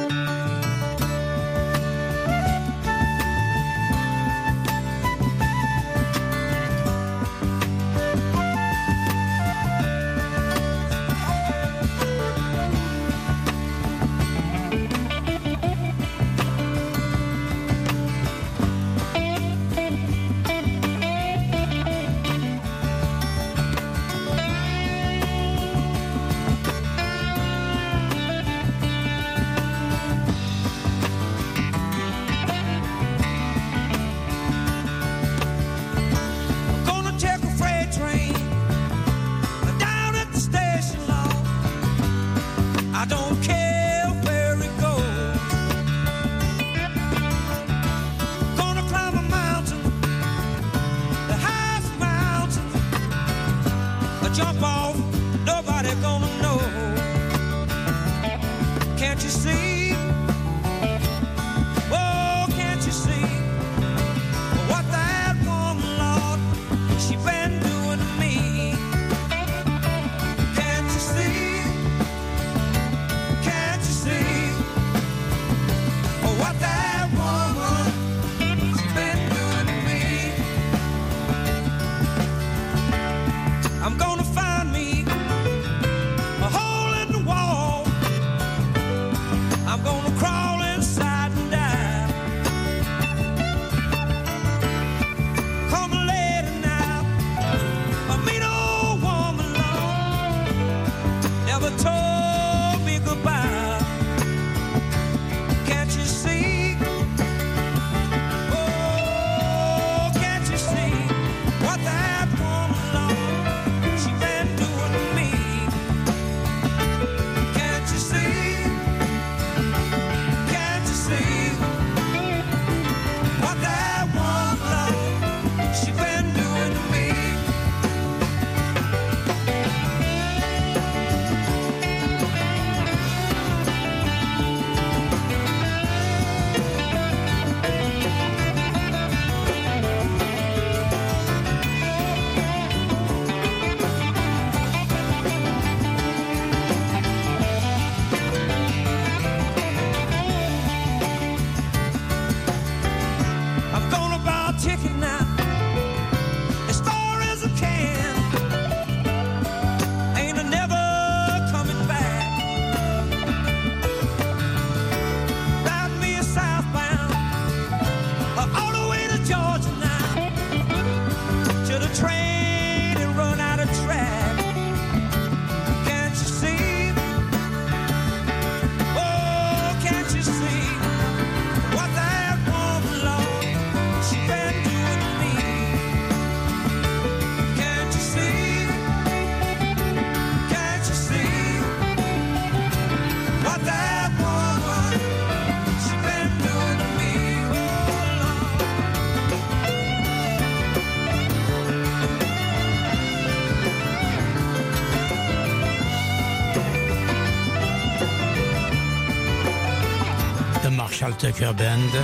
Tucker 211.17 211.51
Band, 211.57 211.99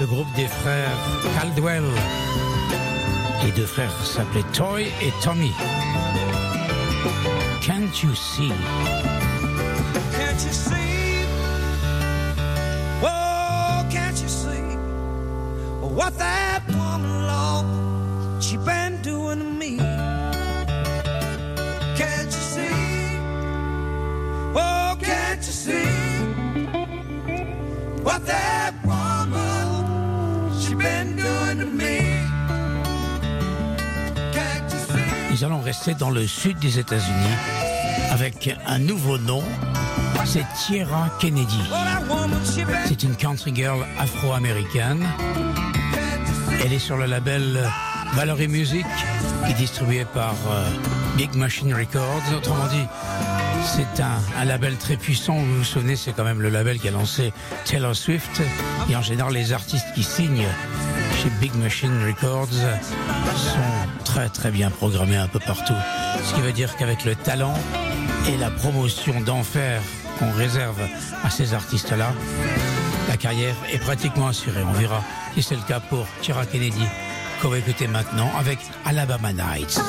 le 0.00 0.06
groupe 0.06 0.32
des 0.34 0.46
frères 0.46 0.96
Caldwell. 1.40 1.84
Les 3.44 3.52
deux 3.52 3.66
frères 3.66 3.92
s'appelaient 4.04 4.42
Toy 4.52 4.86
et 5.02 5.12
Tommy. 5.22 5.52
Can't 7.62 8.02
you 8.02 8.14
see? 8.14 8.52
Can't 10.12 10.44
you 10.44 10.52
see? 10.52 11.24
Oh, 13.02 13.84
can't 13.90 14.20
you 14.20 14.28
see 14.28 14.76
what 15.80 16.12
that 28.28 28.72
woman, 28.84 30.52
she 30.60 30.74
been 30.74 31.16
doing 31.16 31.58
to 31.58 31.66
me? 31.66 31.98
Can't 34.32 34.70
you 34.70 34.78
see? 34.78 35.30
Nous 35.32 35.44
allons 35.44 35.60
rester 35.60 35.94
dans 35.94 36.10
le 36.10 36.26
sud 36.26 36.58
des 36.58 36.78
États-Unis 36.78 37.36
avec 38.10 38.56
un 38.66 38.78
nouveau 38.78 39.18
nom. 39.18 39.42
C'est 40.24 40.44
Tierra 40.66 41.08
Kennedy. 41.20 41.62
C'est 42.86 43.02
une 43.02 43.16
country 43.16 43.54
girl 43.54 43.86
afro-américaine. 43.98 45.02
Elle 46.62 46.72
est 46.74 46.78
sur 46.78 46.98
le 46.98 47.06
label 47.06 47.66
Valerie 48.12 48.48
Music, 48.48 48.84
qui 49.46 49.52
est 49.52 49.54
distribué 49.54 50.04
par 50.12 50.34
euh, 50.50 50.68
Big 51.16 51.34
Machine 51.34 51.72
Records. 51.72 52.22
Autrement 52.36 52.66
dit, 52.66 52.84
c'est 53.68 54.02
un, 54.02 54.44
label 54.44 54.76
très 54.76 54.96
puissant. 54.96 55.34
Vous 55.34 55.58
vous 55.58 55.64
souvenez, 55.64 55.96
c'est 55.96 56.12
quand 56.12 56.24
même 56.24 56.40
le 56.40 56.48
label 56.48 56.78
qui 56.78 56.88
a 56.88 56.90
lancé 56.90 57.32
Taylor 57.64 57.94
Swift. 57.94 58.40
Et 58.90 58.96
en 58.96 59.02
général, 59.02 59.34
les 59.34 59.52
artistes 59.52 59.86
qui 59.94 60.02
signent 60.02 60.46
chez 61.22 61.28
Big 61.40 61.54
Machine 61.54 61.92
Records 62.06 62.48
sont 63.36 64.04
très 64.04 64.28
très 64.28 64.50
bien 64.50 64.70
programmés 64.70 65.16
un 65.16 65.28
peu 65.28 65.38
partout. 65.38 65.74
Ce 66.24 66.34
qui 66.34 66.40
veut 66.40 66.52
dire 66.52 66.76
qu'avec 66.76 67.04
le 67.04 67.14
talent 67.14 67.54
et 68.28 68.36
la 68.38 68.50
promotion 68.50 69.20
d'enfer 69.20 69.82
qu'on 70.18 70.32
réserve 70.32 70.80
à 71.22 71.30
ces 71.30 71.52
artistes-là, 71.54 72.12
la 73.08 73.16
carrière 73.16 73.54
est 73.72 73.78
pratiquement 73.78 74.28
assurée. 74.28 74.62
On 74.62 74.72
verra 74.72 75.02
si 75.34 75.42
c'est 75.42 75.56
le 75.56 75.62
cas 75.62 75.80
pour 75.80 76.06
Tira 76.22 76.46
Kennedy, 76.46 76.86
qu'on 77.42 77.48
va 77.48 77.58
écouter 77.58 77.86
maintenant 77.86 78.30
avec 78.38 78.58
Alabama 78.84 79.32
Nights. 79.32 79.80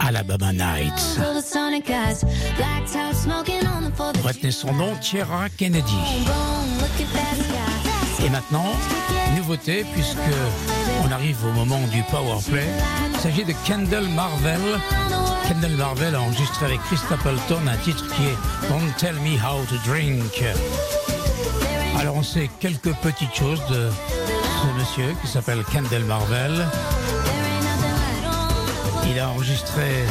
Alabama 0.00 0.52
Nights. 0.52 1.18
Retenez 4.24 4.50
son 4.50 4.72
nom, 4.72 4.94
Tierra 5.00 5.48
Kennedy. 5.48 5.98
Et 8.24 8.28
maintenant, 8.30 8.72
nouveauté, 9.36 9.84
puisque 9.94 10.18
on 11.06 11.12
arrive 11.12 11.38
au 11.44 11.52
moment 11.52 11.80
du 11.92 12.02
power 12.10 12.38
play. 12.48 12.66
Il 13.14 13.20
s'agit 13.20 13.44
de 13.44 13.54
Kendall 13.66 14.08
Marvel. 14.08 14.60
Kendall 15.48 15.72
Marvel 15.72 16.14
a 16.14 16.20
enregistré 16.20 16.66
avec 16.66 16.80
Chris 16.84 16.98
Stapleton 16.98 17.66
un 17.66 17.76
titre 17.78 18.04
qui 18.14 18.24
est 18.24 18.68
Don't 18.68 18.92
Tell 18.98 19.14
Me 19.16 19.36
How 19.36 19.64
to 19.66 19.76
Drink. 19.86 20.44
Alors 21.98 22.16
on 22.16 22.22
sait 22.22 22.50
quelques 22.60 22.94
petites 22.96 23.34
choses 23.34 23.60
de 23.70 23.90
ce 23.90 24.78
monsieur 24.78 25.14
qui 25.22 25.28
s'appelle 25.28 25.62
Kendall 25.72 26.04
Marvel 26.04 26.66
qu'il 29.10 29.18
a 29.18 29.30
enregistré 29.30 30.04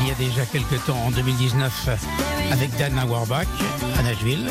il 0.00 0.08
y 0.08 0.10
a 0.10 0.14
déjà 0.14 0.44
quelques 0.46 0.84
temps, 0.84 0.98
en 1.06 1.10
2019, 1.10 1.88
avec 2.52 2.70
Dan 2.76 2.98
Auerbach 2.98 3.46
à 3.98 4.02
Nashville. 4.02 4.48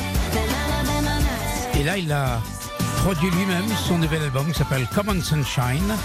Et 1.79 1.83
là, 1.83 1.97
il 1.97 2.11
a 2.11 2.41
produit 2.97 3.29
lui-même 3.29 3.67
son 3.87 3.97
nouvel 3.97 4.23
album 4.23 4.51
qui 4.51 4.57
s'appelle 4.57 4.87
Common 4.93 5.21
Sunshine. 5.21 5.95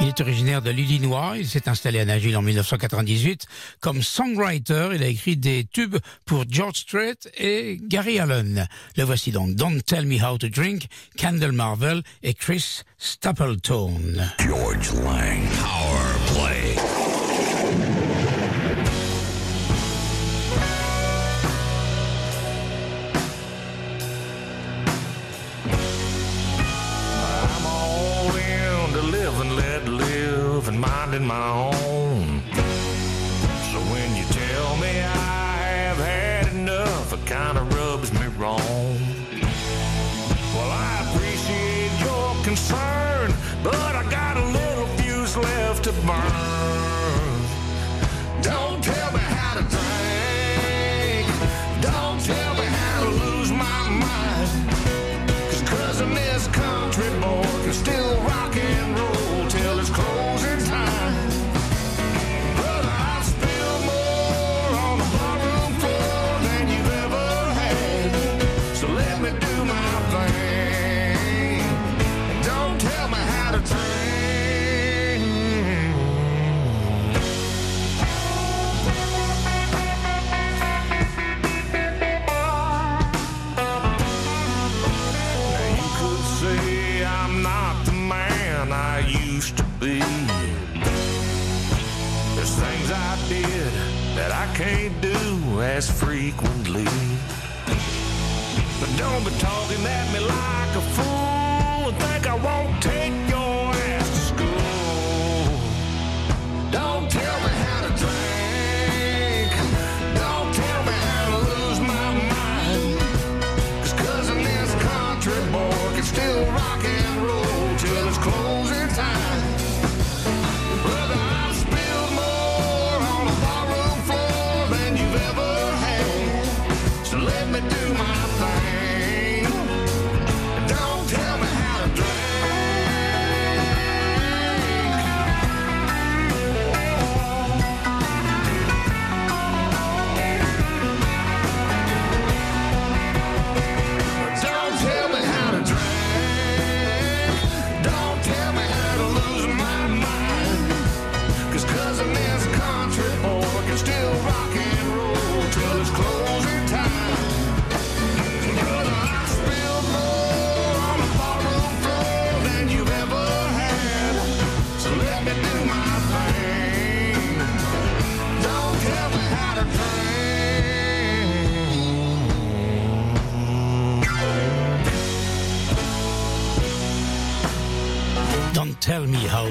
Il 0.00 0.08
est 0.08 0.20
originaire 0.20 0.60
de 0.60 0.70
l'Illinois, 0.70 1.34
il 1.38 1.48
s'est 1.48 1.68
installé 1.68 2.00
à 2.00 2.04
Nashville 2.04 2.36
en 2.36 2.42
1998. 2.42 3.46
Comme 3.80 4.02
songwriter, 4.02 4.90
il 4.94 5.02
a 5.02 5.06
écrit 5.06 5.36
des 5.36 5.64
tubes 5.64 5.96
pour 6.26 6.44
George 6.48 6.76
Strait 6.76 7.16
et 7.38 7.78
Gary 7.80 8.18
Allen. 8.18 8.68
Le 8.96 9.04
voici 9.04 9.30
donc 9.30 9.54
Don't 9.54 9.80
Tell 9.82 10.04
Me 10.04 10.22
How 10.22 10.36
to 10.38 10.48
Drink, 10.48 10.86
Candle 11.18 11.52
Marvel 11.52 12.02
et 12.22 12.34
Chris 12.34 12.82
Stapleton. 12.98 14.00
George 14.40 14.92
Lang, 14.92 15.40
Power. 15.60 16.13
play. 16.34 16.76
I'm 27.54 27.66
all 27.66 28.34
in 28.36 28.92
to 28.94 29.02
live 29.16 29.40
and 29.40 29.56
let 29.56 29.88
live 29.88 30.68
and 30.68 30.80
minding 30.80 31.26
my 31.26 31.48
own 31.48 31.83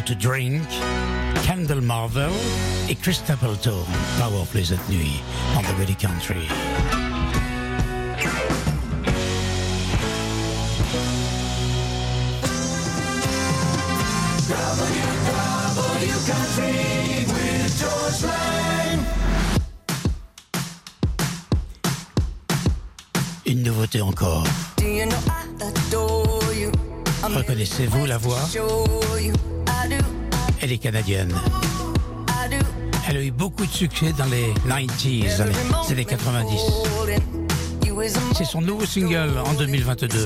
to 0.06 0.16
Drink, 0.16 0.64
Candle 1.45 1.82
Marvel 1.82 2.32
et 2.89 2.95
Chris 2.95 3.14
Stapleton. 3.16 3.86
Powerplay 4.20 4.64
cette 4.66 4.89
nuit 4.89 5.22
en 5.56 5.62
the 5.62 5.78
Ready 5.78 5.95
Country. 5.95 6.47
Une 23.45 23.64
nouveauté 23.64 24.01
encore. 24.01 24.45
Reconnaissez-vous 27.24 28.06
la 28.06 28.18
voix? 28.18 28.39
elle 30.64 30.72
est 30.72 30.78
canadienne. 30.78 31.34
Elle 33.09 33.18
a 33.18 33.22
eu 33.22 33.32
beaucoup 33.32 33.66
de 33.66 33.72
succès 33.72 34.14
dans 34.18 34.26
les 34.26 34.53
90s, 34.66 35.38
dans 35.38 35.43
les 35.43 35.91
années 35.91 36.05
90. 36.05 36.61
C'est 38.34 38.45
son 38.45 38.61
nouveau 38.61 38.86
single 38.86 39.38
en 39.45 39.53
2022. 39.55 40.26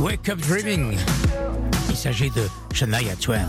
Wake 0.00 0.28
Up 0.28 0.40
Dreaming. 0.40 0.96
Il 1.90 1.96
s'agit 1.96 2.30
de 2.30 2.42
Shania 2.72 3.14
Twain. 3.20 3.46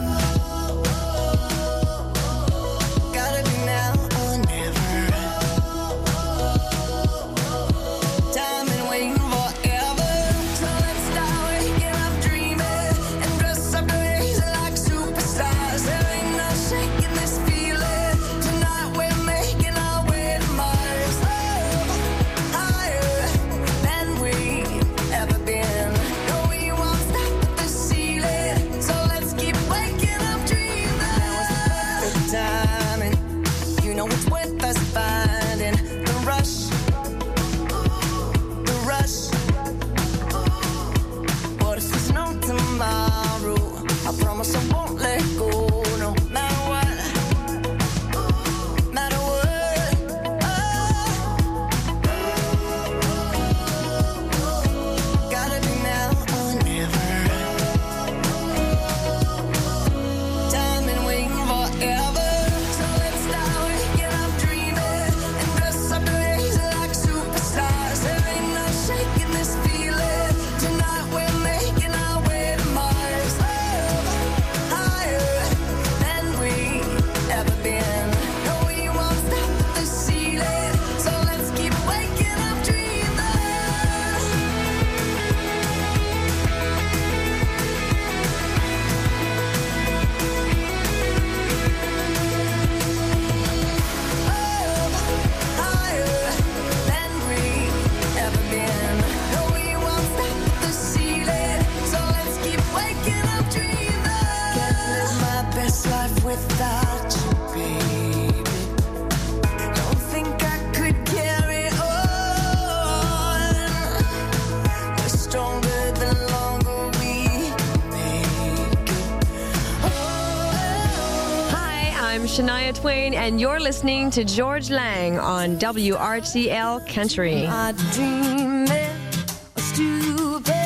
And 123.26 123.42
you're 123.42 123.60
listening 123.60 124.12
to 124.12 124.24
George 124.24 124.70
Lang 124.70 125.18
on 125.18 125.58
WRTL 125.58 126.86
Country. 126.86 127.48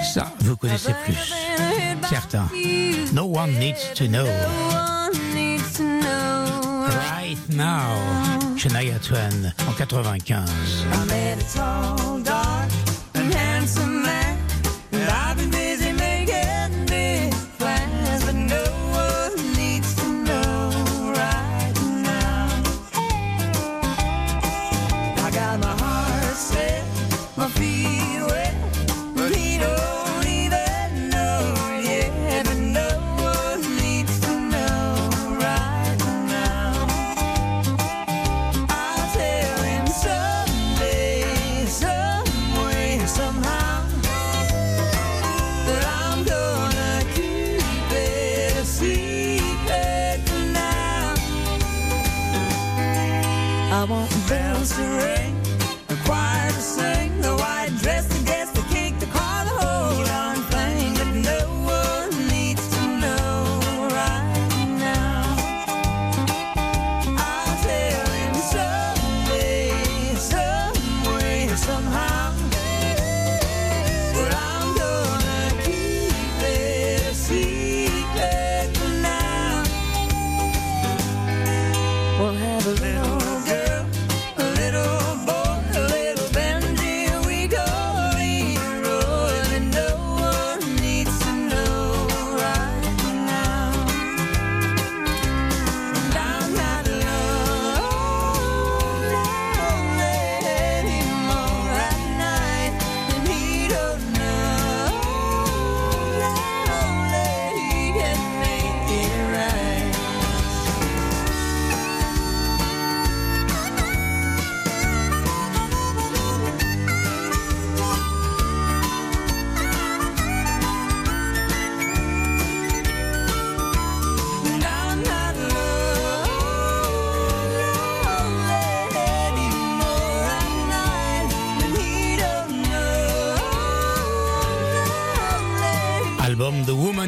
Ça, 0.04 0.30
vous 0.40 0.58
connaissez 0.58 0.94
plus. 1.06 1.34
Certains. 2.10 2.50
No 3.14 3.28
one 3.28 3.58
needs 3.58 3.94
to 3.94 4.10
know. 4.10 4.26
Right 6.90 7.38
now. 7.48 7.96
Shania 8.58 9.00
Twain 9.00 9.54
en 9.66 9.74
95. 9.78 10.50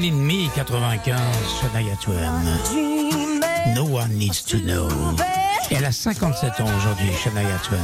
95, 0.09 1.15
Shania 1.59 1.95
Twain. 2.01 3.75
No 3.75 3.85
one 3.85 4.17
needs 4.17 4.43
to 4.45 4.57
know. 4.57 4.89
Et 5.69 5.75
elle 5.75 5.85
a 5.85 5.91
57 5.91 6.59
ans 6.59 6.65
aujourd'hui, 6.75 7.11
Shania 7.13 7.59
Twain. 7.59 7.77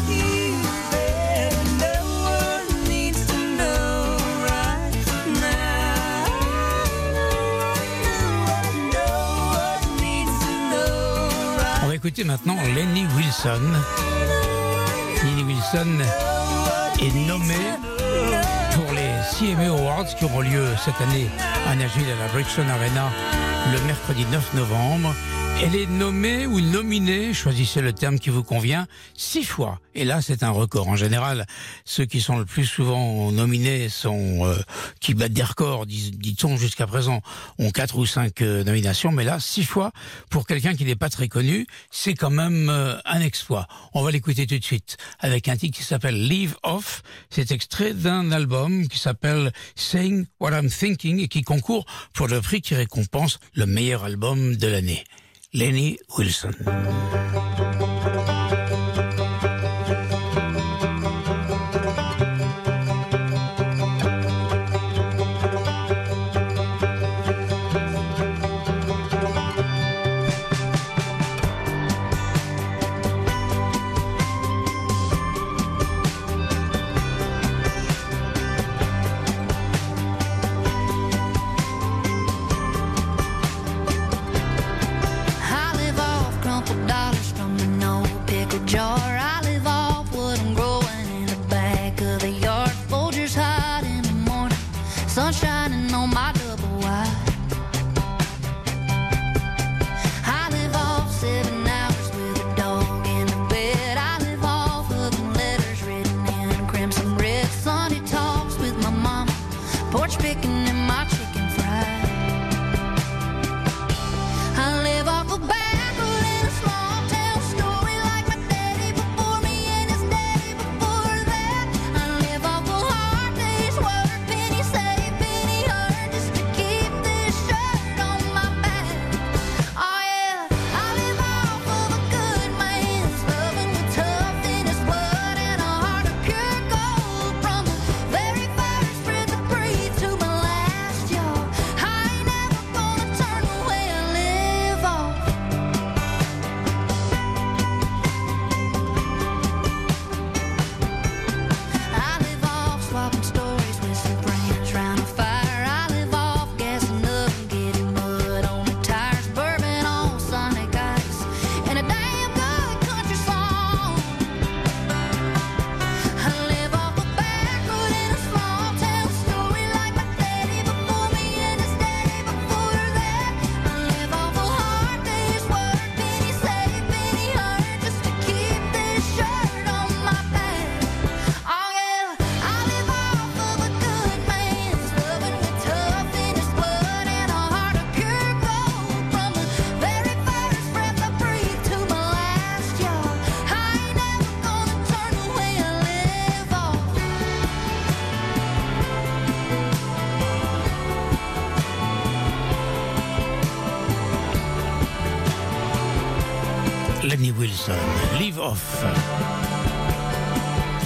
On 11.84 11.88
va 11.88 11.96
écouter 11.96 12.24
maintenant 12.24 12.58
Lenny 12.74 13.06
Wilson. 13.16 13.62
Lenny 15.24 15.44
Wilson 15.44 16.00
est 17.00 17.28
nommé 17.28 17.54
pour 17.54 17.78
les 17.78 17.87
CMA 19.32 19.68
Awards 19.68 20.06
qui 20.06 20.26
auront 20.26 20.42
lieu 20.42 20.66
cette 20.84 21.00
année 21.02 21.28
à 21.68 21.76
Nashville 21.76 22.10
à 22.10 22.16
la 22.16 22.32
Bridgestone 22.32 22.70
Arena 22.70 23.12
le 23.72 23.80
mercredi 23.86 24.26
9 24.32 24.54
novembre. 24.54 25.14
Elle 25.60 25.76
est 25.76 25.88
nommée 25.88 26.46
ou 26.46 26.62
nominée, 26.62 27.34
choisissez 27.34 27.82
le 27.82 27.92
terme 27.92 28.20
qui 28.20 28.30
vous 28.30 28.44
convient, 28.44 28.86
six 29.16 29.44
fois. 29.44 29.82
Et 29.96 30.06
là, 30.06 30.22
c'est 30.22 30.44
un 30.44 30.52
record. 30.52 30.88
En 30.88 30.96
général, 30.96 31.48
ceux 31.84 32.06
qui 32.06 32.22
sont 32.22 32.38
le 32.38 32.46
plus 32.46 32.66
souvent 32.66 33.32
nominés 33.32 33.90
sont, 33.90 34.46
euh, 34.46 34.56
qui 35.00 35.16
battent 35.16 35.34
des 35.34 35.42
records, 35.42 35.88
dit-on 35.88 36.58
jusqu'à 36.58 36.86
présent, 36.86 37.22
ont 37.58 37.72
quatre 37.72 37.98
ou 37.98 38.06
cinq 38.06 38.44
euh, 38.44 38.64
nominations. 38.64 39.12
Mais 39.12 39.24
là, 39.24 39.40
six 39.40 39.64
fois, 39.64 39.92
pour 40.30 40.46
quelqu'un 40.46 40.76
qui 40.76 40.86
n'est 40.86 40.96
pas 40.96 41.10
très 41.10 41.28
connu, 41.28 41.66
c'est 41.90 42.14
quand 42.14 42.30
même 42.30 42.70
euh, 42.70 42.96
un 43.06 43.22
exploit. 43.22 43.68
On 43.96 44.04
va 44.04 44.12
l'écouter 44.12 44.46
tout 44.46 44.60
de 44.60 44.64
suite 44.64 44.98
avec 45.20 45.48
un 45.48 45.58
titre 45.58 45.76
qui 45.76 45.84
s'appelle 45.84 46.28
Leave 46.28 46.56
Off. 46.62 47.02
C'est 47.32 47.52
extrait 47.52 47.96
d'un 47.96 48.32
album 48.32 48.88
qui 48.88 49.00
s'appelle 49.00 49.52
Saying 49.76 50.28
What 50.40 50.52
I'm 50.52 50.70
Thinking 50.70 51.20
et 51.20 51.28
qui 51.28 51.42
concourt 51.42 51.88
pour 52.14 52.28
le 52.28 52.42
prix 52.42 52.62
qui 52.62 52.76
récompense 52.76 53.40
le 53.56 53.66
meilleur 53.66 54.04
album 54.04 54.56
de 54.56 54.68
l'année. 54.68 55.04
Lenny 55.58 55.98
Wilson. 56.16 56.54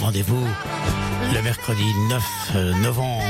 Rendez-vous 0.02 0.48
le 1.34 1.42
mercredi 1.42 1.86
9 2.10 2.82
novembre 2.82 3.24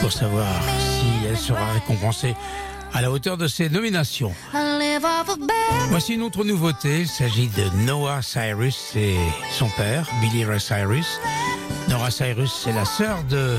pour 0.00 0.12
savoir 0.12 0.46
si 0.78 1.26
elle 1.28 1.36
sera 1.36 1.72
récompensée 1.72 2.34
à 2.92 3.02
la 3.02 3.10
hauteur 3.10 3.36
de 3.36 3.46
ses 3.46 3.68
nominations. 3.68 4.32
Voici 5.90 6.14
une 6.14 6.22
autre 6.22 6.44
nouveauté, 6.44 7.00
il 7.00 7.08
s'agit 7.08 7.48
de 7.48 7.68
Noah 7.84 8.22
Cyrus 8.22 8.96
et 8.96 9.16
son 9.52 9.68
père, 9.68 10.08
Billy 10.20 10.44
Ray 10.44 10.60
Cyrus. 10.60 11.20
Noah 11.88 12.10
Cyrus, 12.10 12.52
c'est 12.64 12.72
la 12.72 12.84
sœur 12.84 13.22
de... 13.24 13.56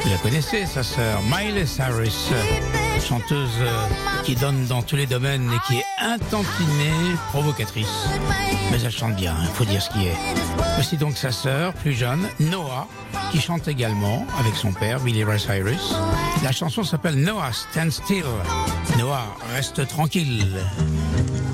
Vous 0.00 0.10
la 0.10 0.16
connaissez, 0.18 0.66
sa 0.66 0.82
sœur, 0.82 1.20
Miley 1.22 1.66
Cyrus, 1.66 2.30
chanteuse 3.00 3.50
euh, 3.60 4.22
qui 4.24 4.34
donne 4.34 4.66
dans 4.66 4.82
tous 4.82 4.96
les 4.96 5.06
domaines 5.06 5.50
et 5.52 5.58
qui 5.66 5.78
est 5.78 5.84
intantinée, 6.00 7.16
provocatrice. 7.30 8.08
Mais 8.70 8.80
elle 8.82 8.90
chante 8.90 9.16
bien, 9.16 9.34
il 9.42 9.48
faut 9.48 9.64
dire 9.64 9.82
ce 9.82 9.90
qui 9.90 10.06
est. 10.06 10.16
Voici 10.74 10.96
donc 10.96 11.16
sa 11.16 11.32
sœur, 11.32 11.72
plus 11.74 11.92
jeune, 11.92 12.28
Noah, 12.40 12.88
qui 13.30 13.40
chante 13.40 13.68
également 13.68 14.26
avec 14.38 14.54
son 14.54 14.72
père, 14.72 15.00
Billy 15.00 15.24
Ray 15.24 15.38
Cyrus. 15.38 15.94
La 16.42 16.52
chanson 16.52 16.84
s'appelle 16.84 17.16
Noah 17.16 17.52
Stand 17.52 17.90
Still. 17.90 18.24
Noah, 18.98 19.26
reste 19.54 19.86
tranquille. 19.88 20.46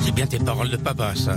C'est 0.01 0.13
bien 0.13 0.27
tes 0.27 0.39
paroles 0.39 0.71
de 0.71 0.77
papa, 0.77 1.15
ça. 1.15 1.37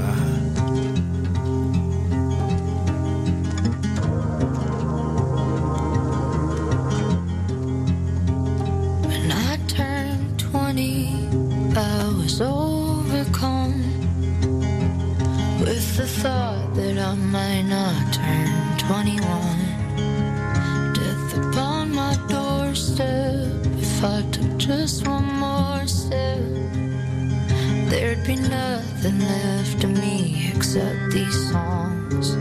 Be 28.35 28.41
nothing 28.49 29.19
left 29.19 29.83
of 29.83 29.91
me 29.91 30.51
except 30.55 31.11
these 31.11 31.51
songs. 31.51 32.33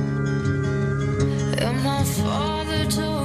And 1.59 1.82
my 1.84 2.03
father 2.05 2.84
told 2.86 3.22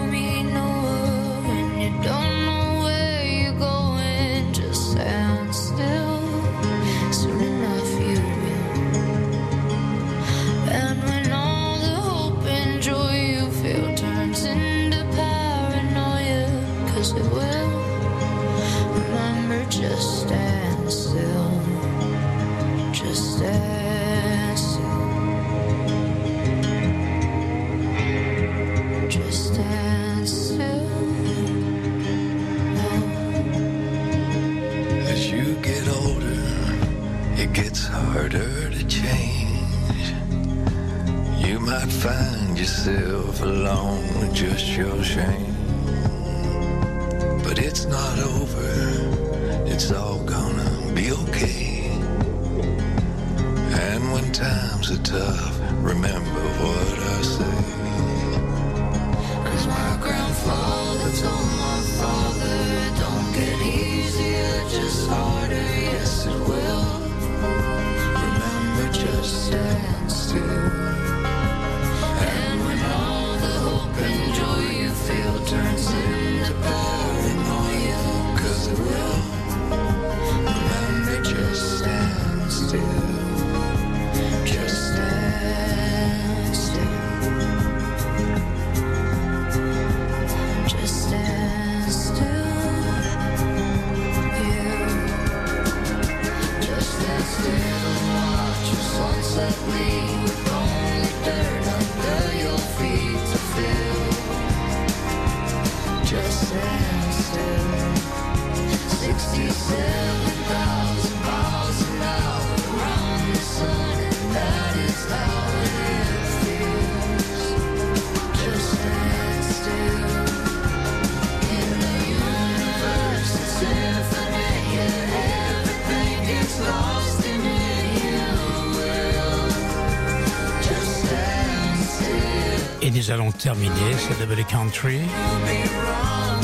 terminer 133.37 133.93
ce 133.97 134.13
Double 134.23 134.43
Country 134.45 135.01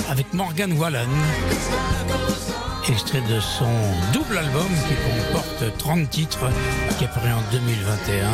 avec 0.09 0.31
Morgan 0.33 0.73
Wallen, 0.73 1.09
extrait 2.87 3.21
de 3.21 3.39
son 3.39 3.71
double 4.13 4.37
album 4.37 4.67
qui 4.87 4.95
comporte 5.25 5.77
30 5.77 6.09
titres 6.09 6.49
qui 6.97 7.05
est 7.05 7.07
paru 7.07 7.29
en 7.31 7.41
2021. 7.51 8.27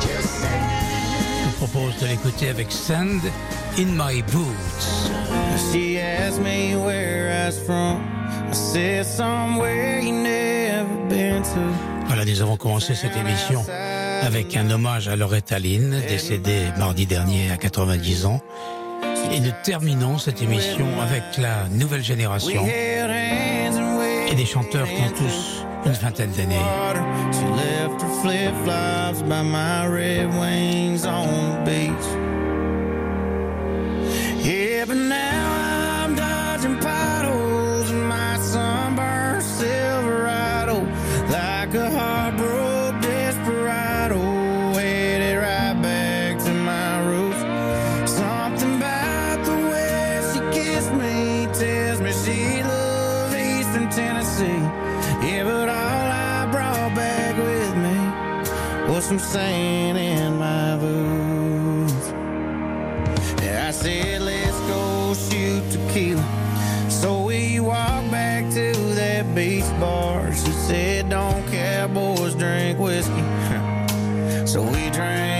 Je 0.00 1.44
vous 1.44 1.66
propose 1.66 1.96
de 2.00 2.06
l'écouter 2.06 2.48
avec 2.48 2.72
Sand 2.72 3.20
in 3.78 3.86
My 3.86 4.22
Boots. 4.22 5.10
Voilà, 12.06 12.24
nous 12.24 12.42
avons 12.42 12.56
commencé 12.56 12.94
cette 12.94 13.16
émission 13.16 13.64
avec 14.22 14.56
un 14.56 14.70
hommage 14.70 15.08
à 15.08 15.16
Loretta 15.16 15.58
Lynn, 15.58 16.00
décédée 16.08 16.66
mardi 16.78 17.06
dernier 17.06 17.50
à 17.50 17.56
90 17.56 18.26
ans. 18.26 18.40
Et 19.32 19.40
nous 19.40 19.52
terminons 19.64 20.18
cette 20.18 20.42
émission 20.42 20.86
avec 21.00 21.22
la 21.38 21.68
nouvelle 21.70 22.02
génération 22.02 22.66
et 24.30 24.34
des 24.34 24.46
chanteurs 24.46 24.86
qui 24.86 25.02
ont 25.02 25.10
tous 25.16 25.64
une 25.86 25.92
vingtaine 25.92 26.30
d'années. 26.32 26.56
so 74.48 74.62
we 74.62 74.88
drink. 74.88 75.37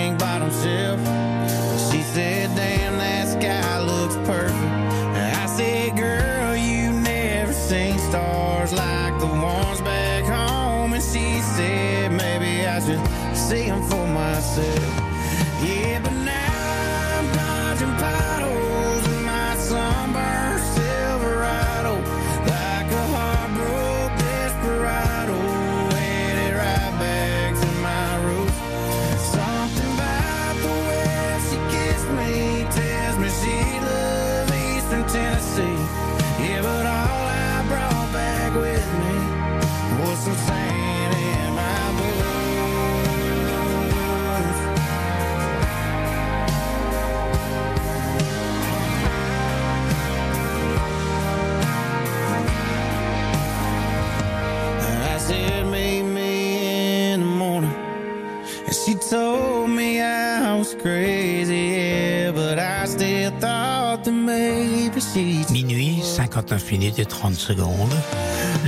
cette 66.57 66.95
des 66.95 67.05
30 67.05 67.35
secondes. 67.35 67.95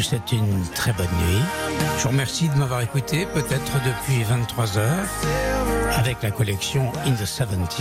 C'est 0.03 0.33
une 0.33 0.63
très 0.75 0.93
bonne 0.93 1.07
nuit. 1.07 1.43
Je 1.99 2.03
vous 2.03 2.09
remercie 2.11 2.49
de 2.49 2.55
m'avoir 2.55 2.83
écouté, 2.83 3.27
peut-être 3.33 3.73
depuis 3.85 4.23
23 4.23 4.79
heures, 4.79 5.07
avec 5.97 6.23
la 6.23 6.31
collection 6.31 6.93
In 7.07 7.13
the 7.13 7.27
70s. 7.27 7.81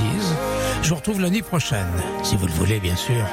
Je 0.81 0.89
vous 0.89 0.95
retrouve 0.95 1.19
lundi 1.21 1.41
prochaine, 1.41 1.91
si 2.23 2.35
vous 2.35 2.47
le 2.47 2.53
voulez, 2.53 2.79
bien 2.79 2.95
sûr, 2.95 3.25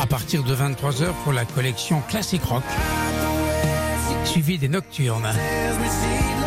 à 0.00 0.06
partir 0.06 0.42
de 0.42 0.54
23 0.54 1.02
heures 1.02 1.14
pour 1.24 1.32
la 1.32 1.44
collection 1.44 2.02
Classic 2.08 2.42
Rock, 2.42 2.64
suivie 4.24 4.58
des 4.58 4.68
Nocturnes. 4.68 5.30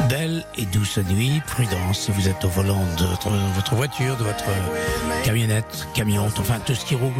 Belle 0.09 0.45
et 0.57 0.65
douce 0.65 0.97
nuit, 0.97 1.41
prudence 1.47 1.99
si 1.99 2.11
vous 2.11 2.27
êtes 2.27 2.43
au 2.45 2.49
volant 2.49 2.83
de 2.97 3.05
votre 3.55 3.75
voiture, 3.75 4.15
de 4.17 4.23
votre 4.23 4.45
camionnette, 5.23 5.87
camion, 5.93 6.25
enfin 6.37 6.59
tout 6.65 6.75
ce 6.75 6.85
qui 6.85 6.95
roule. 6.95 7.11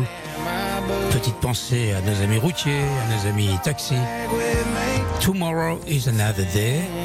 Petite 1.12 1.36
pensée 1.36 1.94
à 1.94 2.02
nos 2.02 2.22
amis 2.24 2.38
routiers, 2.38 2.82
à 2.82 3.16
nos 3.16 3.30
amis 3.30 3.50
taxis. 3.64 3.96
Tomorrow 5.22 5.80
is 5.88 6.08
another 6.08 6.46
day. 6.54 7.05